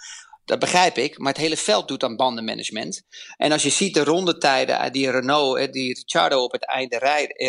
[0.45, 3.01] dat begrijp ik, maar het hele veld doet aan bandenmanagement.
[3.37, 6.97] En als je ziet de rondetijden die Renault, die Ricciardo op het einde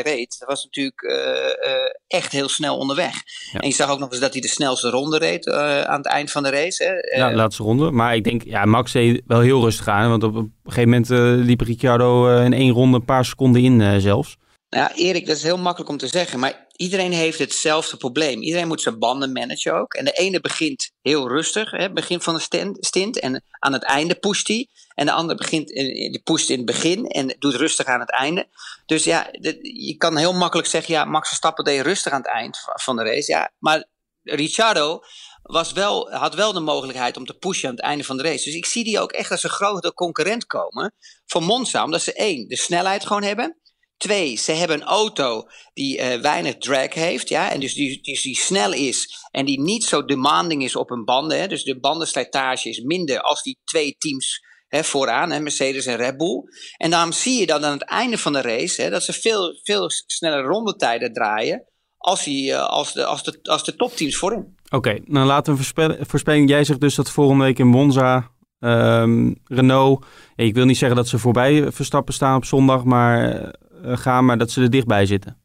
[0.02, 1.74] reed, dat was natuurlijk uh, uh,
[2.06, 3.14] echt heel snel onderweg.
[3.52, 3.60] Ja.
[3.60, 6.06] En je zag ook nog eens dat hij de snelste ronde reed uh, aan het
[6.06, 6.84] eind van de race.
[6.84, 7.18] Hè.
[7.18, 7.90] Ja, de laatste ronde.
[7.90, 11.46] Maar ik denk, ja, Max deed wel heel rustig aan, want op een gegeven moment
[11.46, 14.36] liep Ricciardo in één ronde een paar seconden in zelfs.
[14.68, 18.42] Nou, Erik, dat is heel makkelijk om te zeggen, maar iedereen heeft hetzelfde probleem.
[18.42, 19.94] Iedereen moet zijn banden managen ook.
[19.94, 24.14] En de ene begint heel rustig, hè, begin van de stint, en aan het einde
[24.14, 24.68] pusht hij.
[24.94, 28.48] En de andere begint, die pusht in het begin en doet rustig aan het einde.
[28.86, 29.28] Dus ja,
[29.60, 33.02] je kan heel makkelijk zeggen, ja, Max Verstappen deed rustig aan het eind van de
[33.02, 33.32] race.
[33.32, 33.84] Ja, maar
[34.22, 35.00] Ricciardo
[35.42, 38.44] was wel, had wel de mogelijkheid om te pushen aan het einde van de race.
[38.44, 40.94] Dus ik zie die ook echt als een grote concurrent komen
[41.26, 41.84] van Monza.
[41.84, 43.60] Omdat ze één, de snelheid gewoon hebben.
[43.96, 48.20] Twee, ze hebben een auto die uh, weinig drag heeft, ja, en dus die, die,
[48.22, 51.40] die, snel is en die niet zo demanding is op hun banden.
[51.40, 55.96] Hè, dus de bandenslijtage is minder als die twee teams hè, vooraan, hè, Mercedes en
[55.96, 56.42] Red Bull.
[56.76, 59.60] En daarom zie je dan aan het einde van de race hè, dat ze veel,
[59.62, 61.64] veel sneller rondetijden draaien
[61.96, 64.56] als, die, uh, als, de, als, de, als de topteams voorin.
[64.70, 65.62] Oké, nou laten we
[66.08, 66.46] voorspellen.
[66.46, 70.04] Jij zegt dus dat volgende week in Monza um, Renault.
[70.36, 73.48] Ik wil niet zeggen dat ze voorbij Verstappen staan op zondag, maar uh,
[73.86, 75.36] gaan, maar dat ze er dichtbij zitten.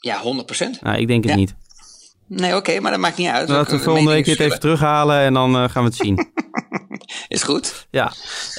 [0.00, 0.80] Ja, 100%.
[0.80, 1.38] Nou, ik denk het ja.
[1.38, 1.54] niet.
[2.34, 3.48] Nee, oké, maar dat maakt niet uit.
[3.48, 6.18] Laten we volgende week het even terughalen en dan uh, gaan we het zien.
[7.28, 7.86] Is goed.
[7.90, 8.12] Ja.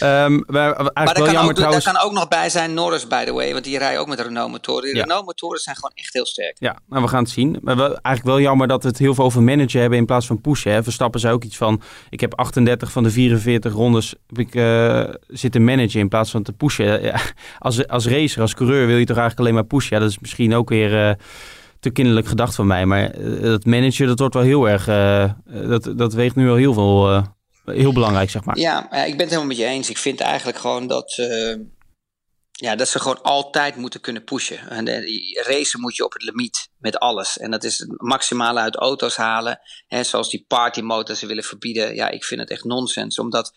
[0.03, 1.83] Um, maar daar kan, ook, trouwens...
[1.83, 3.51] daar kan ook nog bij zijn Norris, by the way.
[3.51, 4.83] Want die rijden ook met Renault-motoren.
[4.83, 5.01] Die ja.
[5.01, 6.55] Renault-motoren zijn gewoon echt heel sterk.
[6.59, 7.57] Ja, nou, we gaan het zien.
[7.61, 10.25] Maar wel, eigenlijk wel jammer dat we het heel veel over managen hebben in plaats
[10.25, 10.71] van pushen.
[10.71, 10.83] Hè.
[10.83, 11.81] Verstappen zei ook iets van...
[12.09, 16.43] Ik heb 38 van de 44 rondes heb ik, uh, zitten managen in plaats van
[16.43, 17.01] te pushen.
[17.03, 17.19] Ja,
[17.59, 19.95] als, als racer, als coureur wil je toch eigenlijk alleen maar pushen.
[19.95, 21.07] Ja, dat is misschien ook weer...
[21.07, 21.13] Uh,
[21.83, 22.85] te kinderlijk gedacht van mij.
[22.85, 24.87] Maar dat managen, dat wordt wel heel erg...
[24.87, 27.11] Uh, dat, dat weegt nu wel heel veel...
[27.11, 27.23] Uh,
[27.65, 28.57] heel belangrijk, zeg maar.
[28.57, 29.89] Ja, ik ben het helemaal met je eens.
[29.89, 31.21] Ik vind eigenlijk gewoon dat...
[32.51, 34.69] Ja, dat ze gewoon altijd moeten kunnen pushen.
[34.69, 34.87] En
[35.33, 37.37] racen moet je op het limiet met alles.
[37.37, 39.59] En dat is het maximale uit auto's halen.
[39.87, 41.95] Hè, zoals die partymotors ze willen verbieden.
[41.95, 43.19] Ja, ik vind het echt nonsens.
[43.19, 43.53] Omdat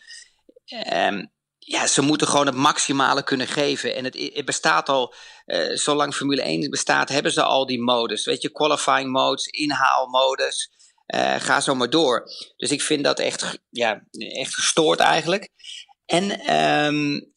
[0.64, 1.24] ehm,
[1.68, 3.94] ja, ze moeten gewoon het maximale kunnen geven.
[3.94, 5.14] En het, het bestaat al,
[5.46, 8.24] uh, zolang Formule 1 bestaat, hebben ze al die modus.
[8.24, 10.70] Weet je, qualifying modes, inhaalmodus.
[11.14, 12.24] Uh, ga zo maar door.
[12.56, 15.48] Dus ik vind dat echt, ja, echt gestoord eigenlijk.
[16.04, 17.32] En um,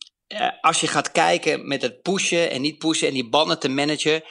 [0.62, 4.24] als je gaat kijken met het pushen en niet pushen en die banden te managen.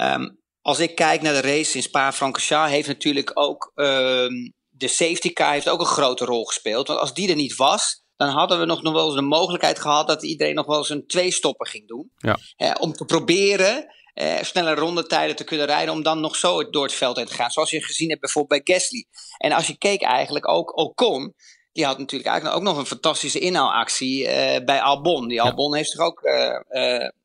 [0.00, 5.32] Um, als ik kijk naar de race in Spa-Francorchamps, heeft natuurlijk ook um, de safety
[5.32, 6.88] car heeft ook een grote rol gespeeld.
[6.88, 9.78] Want als die er niet was, dan hadden we nog, nog wel eens de mogelijkheid
[9.78, 12.10] gehad dat iedereen nog wel eens een twee-stopper ging doen.
[12.16, 12.38] Ja.
[12.56, 16.82] Uh, om te proberen uh, snelle rondetijden te kunnen rijden, om dan nog zo door
[16.82, 17.50] het veld heen te gaan.
[17.50, 19.06] Zoals je gezien hebt bijvoorbeeld bij Gasly.
[19.38, 21.34] En als je keek eigenlijk ook Ocon,
[21.72, 25.28] die had natuurlijk eigenlijk ook nog een fantastische inhaalactie uh, bij Albon.
[25.28, 26.20] Die Albon heeft zich ook,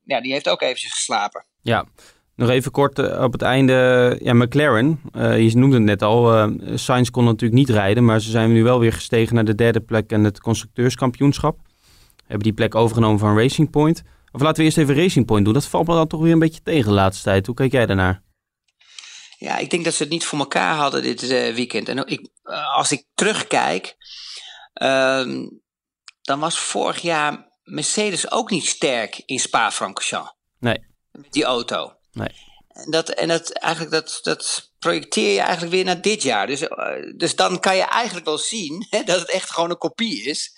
[0.04, 1.46] ja, die heeft ook eventjes geslapen.
[1.62, 1.86] Ja,
[2.36, 4.20] nog even kort op het einde.
[4.22, 6.50] Ja, McLaren, je noemde het net al.
[6.76, 9.80] Sainz kon natuurlijk niet rijden, maar ze zijn nu wel weer gestegen naar de derde
[9.80, 11.60] plek en het constructeurskampioenschap.
[12.18, 14.04] Hebben die plek overgenomen van Racing Point.
[14.32, 15.54] Of laten we eerst even Racing Point doen.
[15.54, 17.46] Dat valt me dan toch weer een beetje tegen de laatste tijd.
[17.46, 18.24] Hoe kijk jij daarnaar?
[19.38, 21.90] Ja, ik denk dat ze het niet voor elkaar hadden dit uh, weekend.
[21.90, 23.96] En ik, uh, als ik terugkijk,
[24.82, 25.48] uh,
[26.22, 30.34] dan was vorig jaar Mercedes ook niet sterk in Spa-Francorchamps.
[30.60, 30.86] Nee.
[31.12, 31.94] Met die auto.
[32.16, 32.30] Nee.
[32.68, 36.48] En dat, en dat, eigenlijk dat, dat projecteer je eigenlijk weer naar dit jaar.
[36.48, 36.70] Dus, uh,
[37.16, 40.56] dus dan kan je eigenlijk wel zien hè, dat het echt gewoon een kopie is.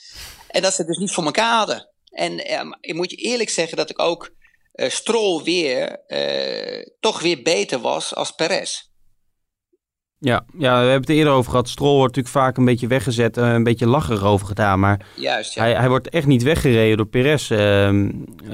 [0.48, 1.89] En dat ze dus niet voor elkaar hadden.
[2.10, 4.30] En um, ik moet je eerlijk zeggen dat ik ook
[4.76, 8.89] uh, Stroll weer uh, toch weer beter was als Perez.
[10.20, 11.70] Ja, ja, we hebben het eerder over gehad.
[11.70, 14.80] Stroll wordt natuurlijk vaak een beetje weggezet, uh, een beetje lacherig over gedaan.
[14.80, 15.62] Maar Juist, ja.
[15.62, 18.10] hij, hij wordt echt niet weggereden door Perez uh,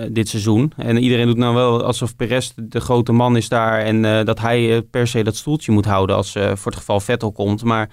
[0.09, 0.73] dit seizoen.
[0.77, 3.79] En iedereen doet nou wel alsof Perez de grote man is daar.
[3.79, 7.31] En uh, dat hij per se dat stoeltje moet houden als voor het geval Vettel
[7.31, 7.63] komt.
[7.63, 7.89] Maar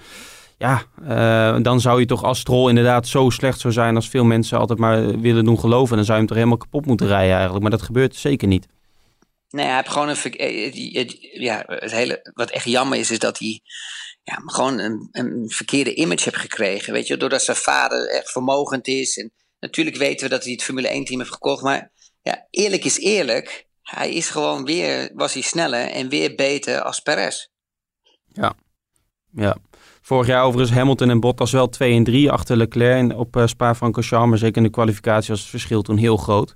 [0.57, 0.83] ja,
[1.61, 4.79] dan zou je toch als Stroll inderdaad zo slecht zou zijn als veel mensen altijd
[4.79, 5.95] maar willen doen geloven.
[5.95, 7.61] Dan zou je hem toch helemaal kapot moeten rijden eigenlijk.
[7.61, 8.67] Maar dat gebeurt zeker niet.
[9.51, 10.15] Nee, hij heeft gewoon een.
[10.15, 13.61] Het, het, ja, het hele, wat echt jammer is, is dat hij
[14.23, 14.79] ja, gewoon
[15.11, 16.93] een, verkeerde image heeft gekregen.
[16.93, 19.17] Weet je, doordat zijn vader echt vermogend is.
[19.17, 21.63] En natuurlijk weten we dat hij het Formule 1 team heeft gekocht.
[21.63, 23.67] Maar ja, eerlijk is eerlijk.
[23.81, 27.47] Hij is gewoon weer, was hij sneller en weer beter als Perez.
[28.25, 28.53] Ja,
[29.31, 29.57] ja.
[30.01, 34.29] Vorig jaar overigens Hamilton en Bottas wel 2 en 3 achter Leclerc op uh, Spa-Francorchamps.
[34.29, 36.53] Maar zeker in de kwalificatie was het verschil toen heel groot.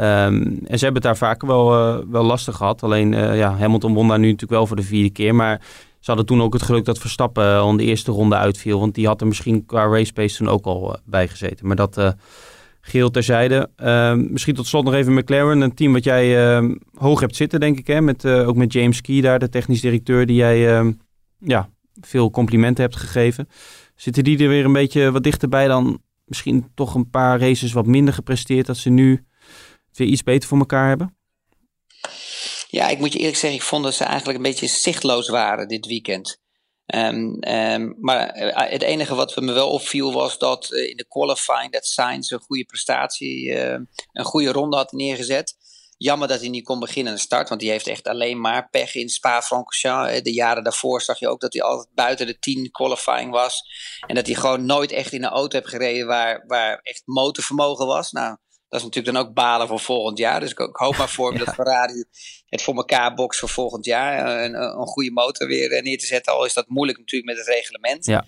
[0.00, 2.82] Um, en ze hebben het daar vaak wel, uh, wel lastig gehad.
[2.82, 5.34] Alleen uh, ja, Hamilton won daar nu natuurlijk wel voor de vierde keer.
[5.34, 5.60] Maar
[6.00, 8.80] ze hadden toen ook het geluk dat Verstappen al in de eerste ronde uitviel.
[8.80, 11.66] Want die had er misschien qua race pace toen ook al bij gezeten.
[11.66, 12.14] Maar dat
[12.80, 13.70] geheel terzijde.
[13.82, 15.60] Uh, misschien tot slot nog even McLaren.
[15.60, 17.86] Een team wat jij uh, hoog hebt zitten, denk ik.
[17.86, 18.00] Hè?
[18.00, 20.84] Met, ook met James Key daar, de technisch directeur, die jij
[21.38, 21.68] ja,
[22.00, 23.48] veel complimenten hebt gegeven.
[23.94, 27.86] Zitten die er weer een beetje wat dichterbij dan misschien toch een paar races wat
[27.86, 29.24] minder gepresteerd, dat ze nu
[29.88, 31.16] het iets beter voor elkaar hebben?
[32.68, 35.68] Ja, ik moet je eerlijk zeggen, ik vond dat ze eigenlijk een beetje zichtloos waren
[35.68, 36.40] dit weekend.
[36.94, 38.30] Um, um, maar
[38.70, 42.40] het enige wat me wel opviel was dat uh, in de qualifying dat Sainz een
[42.40, 43.78] goede prestatie, uh,
[44.12, 45.56] een goede ronde had neergezet.
[45.96, 48.68] Jammer dat hij niet kon beginnen aan de start, want die heeft echt alleen maar
[48.70, 50.22] pech in Spa-Francorchamps.
[50.22, 53.62] De jaren daarvoor zag je ook dat hij altijd buiten de 10 qualifying was.
[54.06, 57.86] En dat hij gewoon nooit echt in een auto heeft gereden waar, waar echt motorvermogen
[57.86, 58.12] was.
[58.12, 58.36] Nou,
[58.68, 60.40] dat is natuurlijk dan ook balen voor volgend jaar.
[60.40, 61.38] Dus ik, ik hoop maar voor ja.
[61.38, 62.04] dat Ferrari
[62.46, 64.44] het voor elkaar box voor volgend jaar.
[64.44, 66.32] Een, een goede motor weer neer te zetten.
[66.32, 68.06] Al is dat moeilijk natuurlijk met het reglement.
[68.06, 68.24] Ja.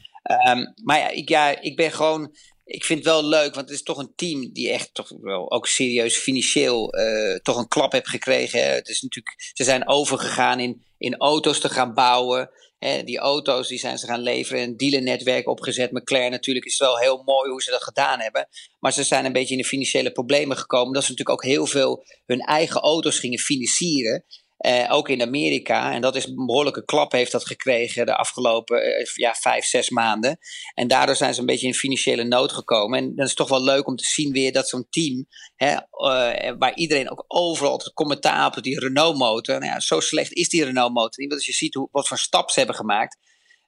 [0.49, 2.35] Um, maar ja ik, ja, ik ben gewoon
[2.71, 5.51] ik vind het wel leuk, want het is toch een team die echt toch wel
[5.51, 8.63] ook serieus financieel uh, toch een klap heeft gekregen.
[8.63, 8.69] Hè.
[8.69, 12.51] Het is natuurlijk, ze zijn overgegaan in, in auto's te gaan bouwen.
[12.81, 15.93] Die auto's die zijn ze gaan leveren, een dealernetwerk opgezet.
[15.93, 18.49] McLaren natuurlijk is wel heel mooi hoe ze dat gedaan hebben.
[18.79, 20.93] Maar ze zijn een beetje in de financiële problemen gekomen.
[20.93, 24.25] Dat ze natuurlijk ook heel veel hun eigen auto's gingen financieren.
[24.67, 25.93] Uh, ook in Amerika.
[25.93, 29.91] En dat is een behoorlijke klap heeft dat gekregen de afgelopen uh, ja, vijf, zes
[29.91, 30.39] maanden.
[30.75, 32.99] En daardoor zijn ze een beetje in financiële nood gekomen.
[32.99, 36.55] En dan is toch wel leuk om te zien weer dat zo'n team, hè, uh,
[36.59, 39.59] waar iedereen ook overal het commentaar op die Renault motor.
[39.59, 41.29] Nou ja, zo slecht is die Renault motor niet.
[41.29, 43.19] Want als je ziet hoe, wat voor staps ze hebben gemaakt.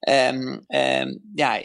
[0.08, 1.60] Um, um, ja,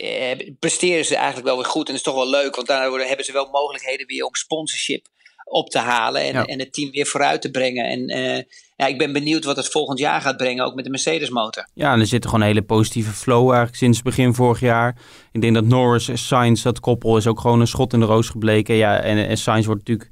[0.60, 1.88] presteren ze eigenlijk wel weer goed.
[1.88, 5.08] En dat is toch wel leuk, want daardoor hebben ze wel mogelijkheden weer om sponsorship
[5.50, 6.46] op te halen en, ja.
[6.46, 7.86] en het team weer vooruit te brengen.
[7.86, 8.42] En uh,
[8.76, 11.68] ja, ik ben benieuwd wat het volgend jaar gaat brengen, ook met de Mercedes motor.
[11.74, 14.98] Ja, en er zit gewoon een hele positieve flow eigenlijk sinds begin vorig jaar.
[15.32, 18.06] Ik denk dat Norris en Sainz, dat koppel, is ook gewoon een schot in de
[18.06, 18.76] roos gebleken.
[18.76, 20.10] Ja, en, en Sainz wordt natuurlijk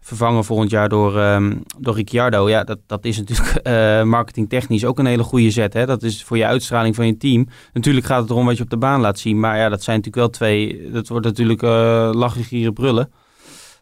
[0.00, 2.48] vervangen volgend jaar door, um, door Ricciardo.
[2.48, 5.72] Ja, dat, dat is natuurlijk uh, marketingtechnisch ook een hele goede zet.
[5.72, 5.86] Hè?
[5.86, 7.48] Dat is voor je uitstraling van je team.
[7.72, 9.40] Natuurlijk gaat het erom wat je op de baan laat zien.
[9.40, 10.90] Maar ja, dat zijn natuurlijk wel twee...
[10.90, 13.12] Dat wordt natuurlijk uh, lachen, gieren, brullen.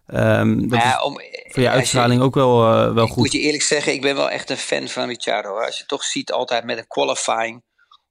[0.07, 3.17] Um, dat ja, om, voor je uitstraling ook wel, uh, wel ik goed.
[3.17, 5.59] moet je eerlijk zeggen, ik ben wel echt een fan van Ricciardo.
[5.59, 7.63] Als je toch ziet altijd met een qualifying...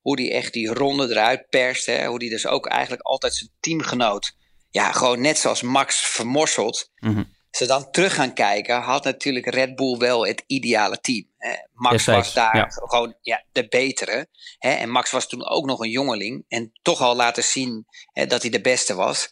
[0.01, 1.85] hoe die echt die ronde eruit perst.
[1.85, 2.05] Hè?
[2.05, 4.35] Hoe die dus ook eigenlijk altijd zijn teamgenoot...
[4.69, 6.91] ja, gewoon net zoals Max vermorselt...
[6.99, 11.27] Mm -hmm ze dan terug gaan kijken, had natuurlijk Red Bull wel het ideale team.
[11.73, 14.27] Max was daar gewoon ja, de betere.
[14.57, 14.69] Hè?
[14.69, 16.45] En Max was toen ook nog een jongeling.
[16.47, 19.29] En toch al laten zien hè, dat hij de beste was.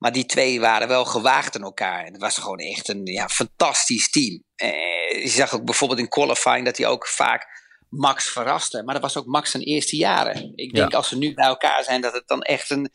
[0.00, 2.04] Maar die twee waren wel gewaagd aan elkaar.
[2.04, 4.42] En het was gewoon echt een ja, fantastisch team.
[4.54, 7.46] Eh, je zag ook bijvoorbeeld in qualifying dat hij ook vaak
[7.88, 8.82] Max verraste.
[8.84, 10.52] Maar dat was ook Max zijn eerste jaren.
[10.54, 12.90] Ik denk als ze nu bij elkaar zijn, dat het dan echt een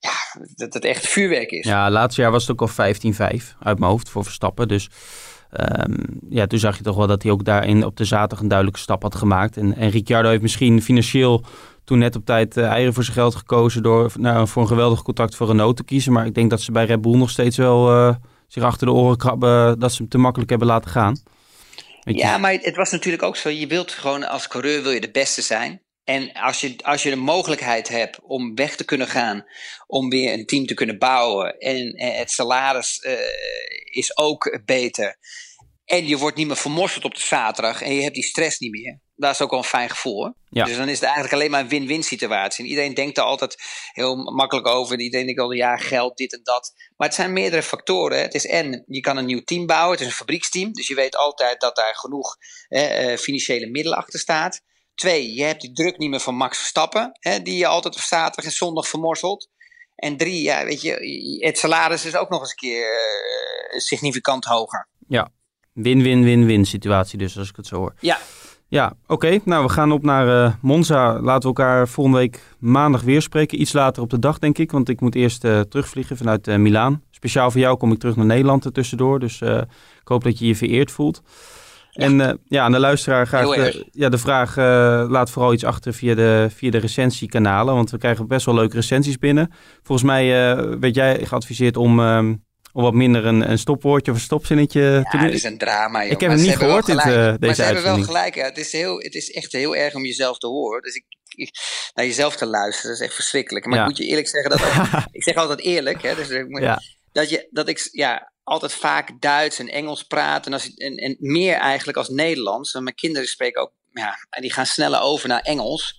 [0.00, 1.66] ja, dat het echt vuurwerk is.
[1.66, 4.68] Ja, laatste jaar was het ook al 15-5 uit mijn hoofd voor Verstappen.
[4.68, 4.88] Dus
[5.52, 8.48] um, ja, toen zag je toch wel dat hij ook daarin op de zaterdag een
[8.48, 9.56] duidelijke stap had gemaakt.
[9.56, 11.44] En, en Ricciardo heeft misschien financieel
[11.84, 15.02] toen net op tijd uh, eieren voor zijn geld gekozen door nou, voor een geweldig
[15.02, 16.12] contact voor Renault te kiezen.
[16.12, 18.14] Maar ik denk dat ze bij Red Bull nog steeds wel uh,
[18.48, 21.20] zich achter de oren krabben dat ze hem te makkelijk hebben laten gaan.
[22.04, 23.48] ja, maar het was natuurlijk ook zo.
[23.48, 25.80] Je wilt gewoon als coureur wil je de beste zijn.
[26.10, 29.44] En als je, als je de mogelijkheid hebt om weg te kunnen gaan,
[29.86, 33.12] om weer een team te kunnen bouwen en, het salaris uh,
[33.84, 35.18] is ook beter.
[35.84, 38.70] En je wordt niet meer vermorseld op de zaterdag en je hebt die stress niet
[38.70, 39.00] meer.
[39.16, 40.34] Dat is ook wel een fijn gevoel.
[40.48, 40.64] Ja.
[40.64, 42.64] Dus dan is het eigenlijk alleen maar een win-win situatie.
[42.64, 43.56] En iedereen denkt er altijd
[43.92, 45.00] heel makkelijk over.
[45.00, 46.72] Iedereen denkt al, ja, geld, dit en dat.
[46.96, 48.20] Maar het zijn meerdere factoren.
[48.20, 49.90] Het is en, je kan een nieuw team bouwen.
[49.90, 50.72] Het is een fabrieksteam.
[50.72, 52.36] Dus je weet altijd dat daar genoeg
[52.68, 54.62] eh, financiële middelen achter staat.
[55.00, 58.00] Twee, je hebt die druk niet meer van Max Verstappen, hè, die je altijd op
[58.00, 59.48] zaterdag en zondag vermorselt.
[59.96, 62.90] En drie, ja, weet je, het salaris is ook nog eens een keer
[63.72, 64.88] uh, significant hoger.
[65.08, 65.28] Ja,
[65.72, 67.94] win-win-win-win situatie dus, als ik het zo hoor.
[68.00, 68.18] Ja.
[68.68, 69.40] Ja, oké.
[69.44, 71.20] Nou, we gaan op naar uh, Monza.
[71.20, 73.60] Laten we elkaar volgende week maandag weer spreken.
[73.60, 74.70] Iets later op de dag, denk ik.
[74.70, 77.02] Want ik moet eerst uh, terugvliegen vanuit Milaan.
[77.10, 79.18] Speciaal voor jou kom ik terug naar Nederland er tussendoor.
[79.18, 81.22] Dus ik hoop dat je je vereerd voelt.
[81.92, 85.64] En uh, ja, aan de luisteraar graag de, ja, de vraag, uh, laat vooral iets
[85.64, 87.74] achter via de, via de recensiekanalen.
[87.74, 89.52] Want we krijgen best wel leuke recensies binnen.
[89.82, 94.16] Volgens mij uh, werd jij geadviseerd om, um, om wat minder een, een stopwoordje of
[94.16, 95.26] een stopzinnetje ja, te doen.
[95.26, 96.02] het is een drama.
[96.02, 96.10] Joh.
[96.10, 98.34] Ik heb het niet gehoord, dit, deze Maar ze hebben wel gelijk.
[98.34, 98.44] Ja.
[98.44, 100.82] Het, is heel, het is echt heel erg om jezelf te horen.
[100.82, 101.50] Dus ik, ik,
[101.94, 103.66] naar jezelf te luisteren, dat is echt verschrikkelijk.
[103.66, 103.80] Maar ja.
[103.80, 104.60] ik moet je eerlijk zeggen, dat
[105.10, 106.02] ik zeg altijd eerlijk.
[106.02, 106.28] Hè, dus
[106.60, 106.80] ja.
[107.12, 110.46] dat, je, dat ik, ja, altijd vaak Duits en Engels praat.
[110.46, 112.74] En, als, en, en meer eigenlijk als Nederlands.
[112.74, 115.98] En mijn kinderen spreken ook, ja, die gaan sneller over naar Engels.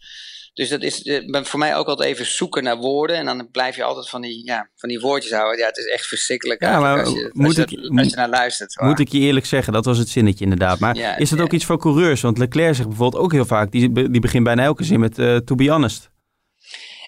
[0.54, 3.16] Dus dat is uh, voor mij ook altijd even zoeken naar woorden.
[3.16, 5.60] En dan blijf je altijd van die, ja, van die woordjes houden.
[5.60, 8.30] Ja, het is echt verschrikkelijk ja, maar als, je, moet je, ik, als je naar
[8.30, 8.82] luistert.
[8.82, 10.80] Moet ik je eerlijk zeggen, dat was het zinnetje inderdaad.
[10.80, 11.44] Maar ja, is dat ja.
[11.44, 12.22] ook iets voor coureurs?
[12.22, 15.38] Want Leclerc zegt bijvoorbeeld ook heel vaak, die, die begint bijna elke zin met uh,
[15.38, 16.10] to be honest.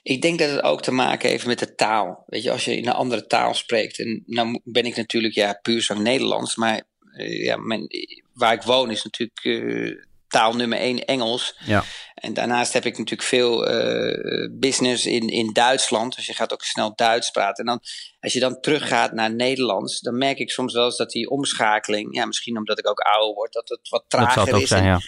[0.03, 2.23] Ik denk dat het ook te maken heeft met de taal.
[2.27, 3.99] Weet je, als je in een andere taal spreekt.
[3.99, 6.55] En nou ben ik natuurlijk ja, puur zo Nederlands.
[6.55, 6.81] Maar
[7.17, 7.87] uh, ja, mijn,
[8.33, 11.59] waar ik woon is natuurlijk uh, taal nummer één Engels.
[11.65, 11.83] Ja.
[12.15, 16.15] En daarnaast heb ik natuurlijk veel uh, business in, in Duitsland.
[16.15, 17.65] Dus je gaat ook snel Duits praten.
[17.65, 17.79] En dan,
[18.19, 22.15] als je dan teruggaat naar Nederlands, dan merk ik soms wel eens dat die omschakeling,
[22.15, 24.67] ja, misschien omdat ik ook ouder word, dat het wat trager dat is.
[24.67, 24.99] Zijn, ja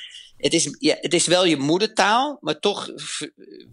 [0.45, 2.89] het is, ja, het is wel je moedertaal, maar toch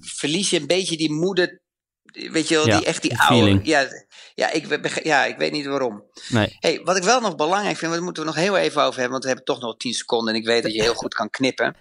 [0.01, 1.61] verlies je een beetje die moeder.
[2.03, 3.61] Weet je wel, ja, die echt die oude.
[3.63, 3.87] Ja,
[4.35, 6.05] ja, ik, ja, ik weet niet waarom.
[6.29, 6.57] Nee.
[6.59, 9.11] Hey, wat ik wel nog belangrijk vind, daar moeten we nog heel even over hebben,
[9.11, 11.31] want we hebben toch nog 10 seconden en ik weet dat je heel goed kan
[11.31, 11.77] knippen.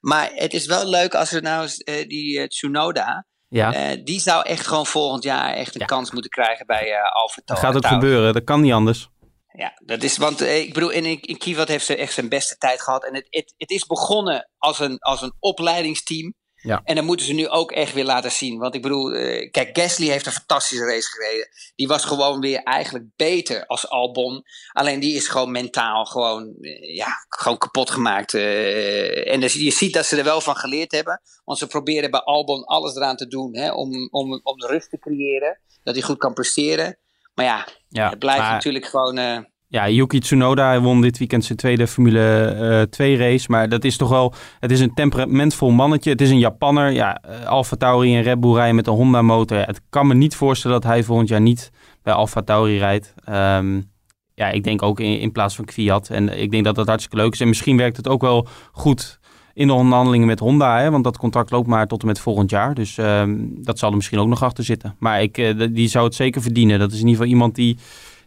[0.00, 3.26] Maar het is wel leuk als we nou uh, die uh, Tsunoda.
[3.48, 3.90] Ja.
[3.90, 5.86] Uh, die zou echt gewoon volgend jaar echt een ja.
[5.86, 9.08] kans moeten krijgen bij uh, Alfa Dat gaat ook gebeuren, dat kan niet anders.
[9.58, 12.56] Ja, dat is, want eh, ik bedoel, in, in Kiewat heeft ze echt zijn beste
[12.56, 13.04] tijd gehad.
[13.04, 16.34] En het, het, het is begonnen als een, als een opleidingsteam.
[16.54, 16.80] Ja.
[16.84, 18.58] En dan moeten ze nu ook echt weer laten zien.
[18.58, 21.48] Want ik bedoel, uh, kijk, Gasly heeft een fantastische race gereden.
[21.74, 24.42] Die was gewoon weer eigenlijk beter als Albon.
[24.72, 28.32] Alleen die is gewoon mentaal gewoon, uh, ja, gewoon kapot gemaakt.
[28.32, 31.20] Uh, en dus je ziet dat ze er wel van geleerd hebben.
[31.44, 34.90] Want ze proberen bij Albon alles eraan te doen hè, om, om, om de rust
[34.90, 35.60] te creëren.
[35.82, 36.98] Dat hij goed kan presteren.
[37.38, 39.18] Maar ja, ja het blijft maar, natuurlijk gewoon...
[39.18, 39.38] Uh...
[39.68, 43.46] Ja, Yuki Tsunoda won dit weekend zijn tweede Formule uh, 2 race.
[43.50, 44.34] Maar dat is toch wel...
[44.60, 46.10] Het is een temperamentvol mannetje.
[46.10, 46.90] Het is een Japanner.
[46.90, 49.58] Ja, uh, Alfa Tauri en Red Bull rijden met een Honda motor.
[49.58, 51.70] Het kan me niet voorstellen dat hij volgend jaar niet
[52.02, 53.14] bij Alfa Tauri rijdt.
[53.28, 53.90] Um,
[54.34, 56.08] ja, ik denk ook in, in plaats van Kwiat.
[56.08, 57.40] En ik denk dat dat hartstikke leuk is.
[57.40, 59.18] En misschien werkt het ook wel goed
[59.58, 60.78] in de onderhandelingen met Honda.
[60.78, 62.74] Hè, want dat contract loopt maar tot en met volgend jaar.
[62.74, 64.96] Dus um, dat zal er misschien ook nog achter zitten.
[64.98, 66.78] Maar ik, uh, die zou het zeker verdienen.
[66.78, 67.78] Dat is in ieder geval iemand die,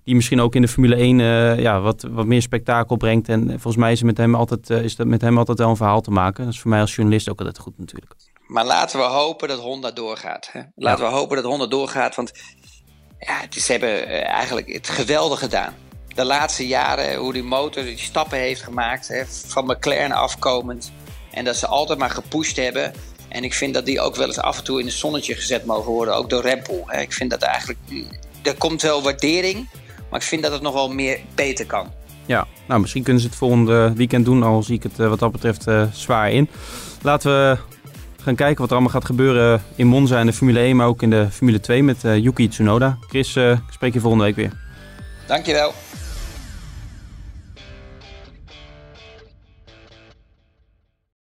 [0.03, 1.17] die misschien ook in de Formule 1
[1.61, 3.29] ja, wat, wat meer spektakel brengt.
[3.29, 6.01] En volgens mij is, met hem altijd, is dat met hem altijd wel een verhaal
[6.01, 6.43] te maken.
[6.43, 8.15] Dat is voor mij als journalist ook altijd goed natuurlijk.
[8.47, 10.49] Maar laten we hopen dat Honda doorgaat.
[10.51, 10.61] Hè?
[10.75, 12.31] Laten we hopen dat Honda doorgaat, want
[13.19, 15.73] ja, ze hebben eigenlijk het geweldig gedaan
[16.15, 20.91] de laatste jaren, hoe die motor die stappen heeft gemaakt, hè, van McLaren afkomend.
[21.31, 22.93] En dat ze altijd maar gepusht hebben.
[23.27, 25.65] En ik vind dat die ook wel eens af en toe in het zonnetje gezet
[25.65, 27.01] mogen worden, ook door Bull.
[27.01, 27.79] Ik vind dat eigenlijk,
[28.43, 29.69] er komt wel waardering,
[30.09, 31.91] maar ik vind dat het nog wel meer beter kan.
[32.25, 35.19] Ja, nou misschien kunnen ze het volgende weekend doen, al zie ik het eh, wat
[35.19, 36.49] dat betreft uh, zwaar in.
[37.01, 37.57] Laten we
[38.23, 41.01] gaan kijken wat er allemaal gaat gebeuren in Monza en de Formule 1, maar ook
[41.01, 42.97] in de Formule 2 met uh, Yuki Tsunoda.
[43.07, 44.51] Chris, ik spreek je volgende week weer.
[45.27, 45.73] Dankjewel.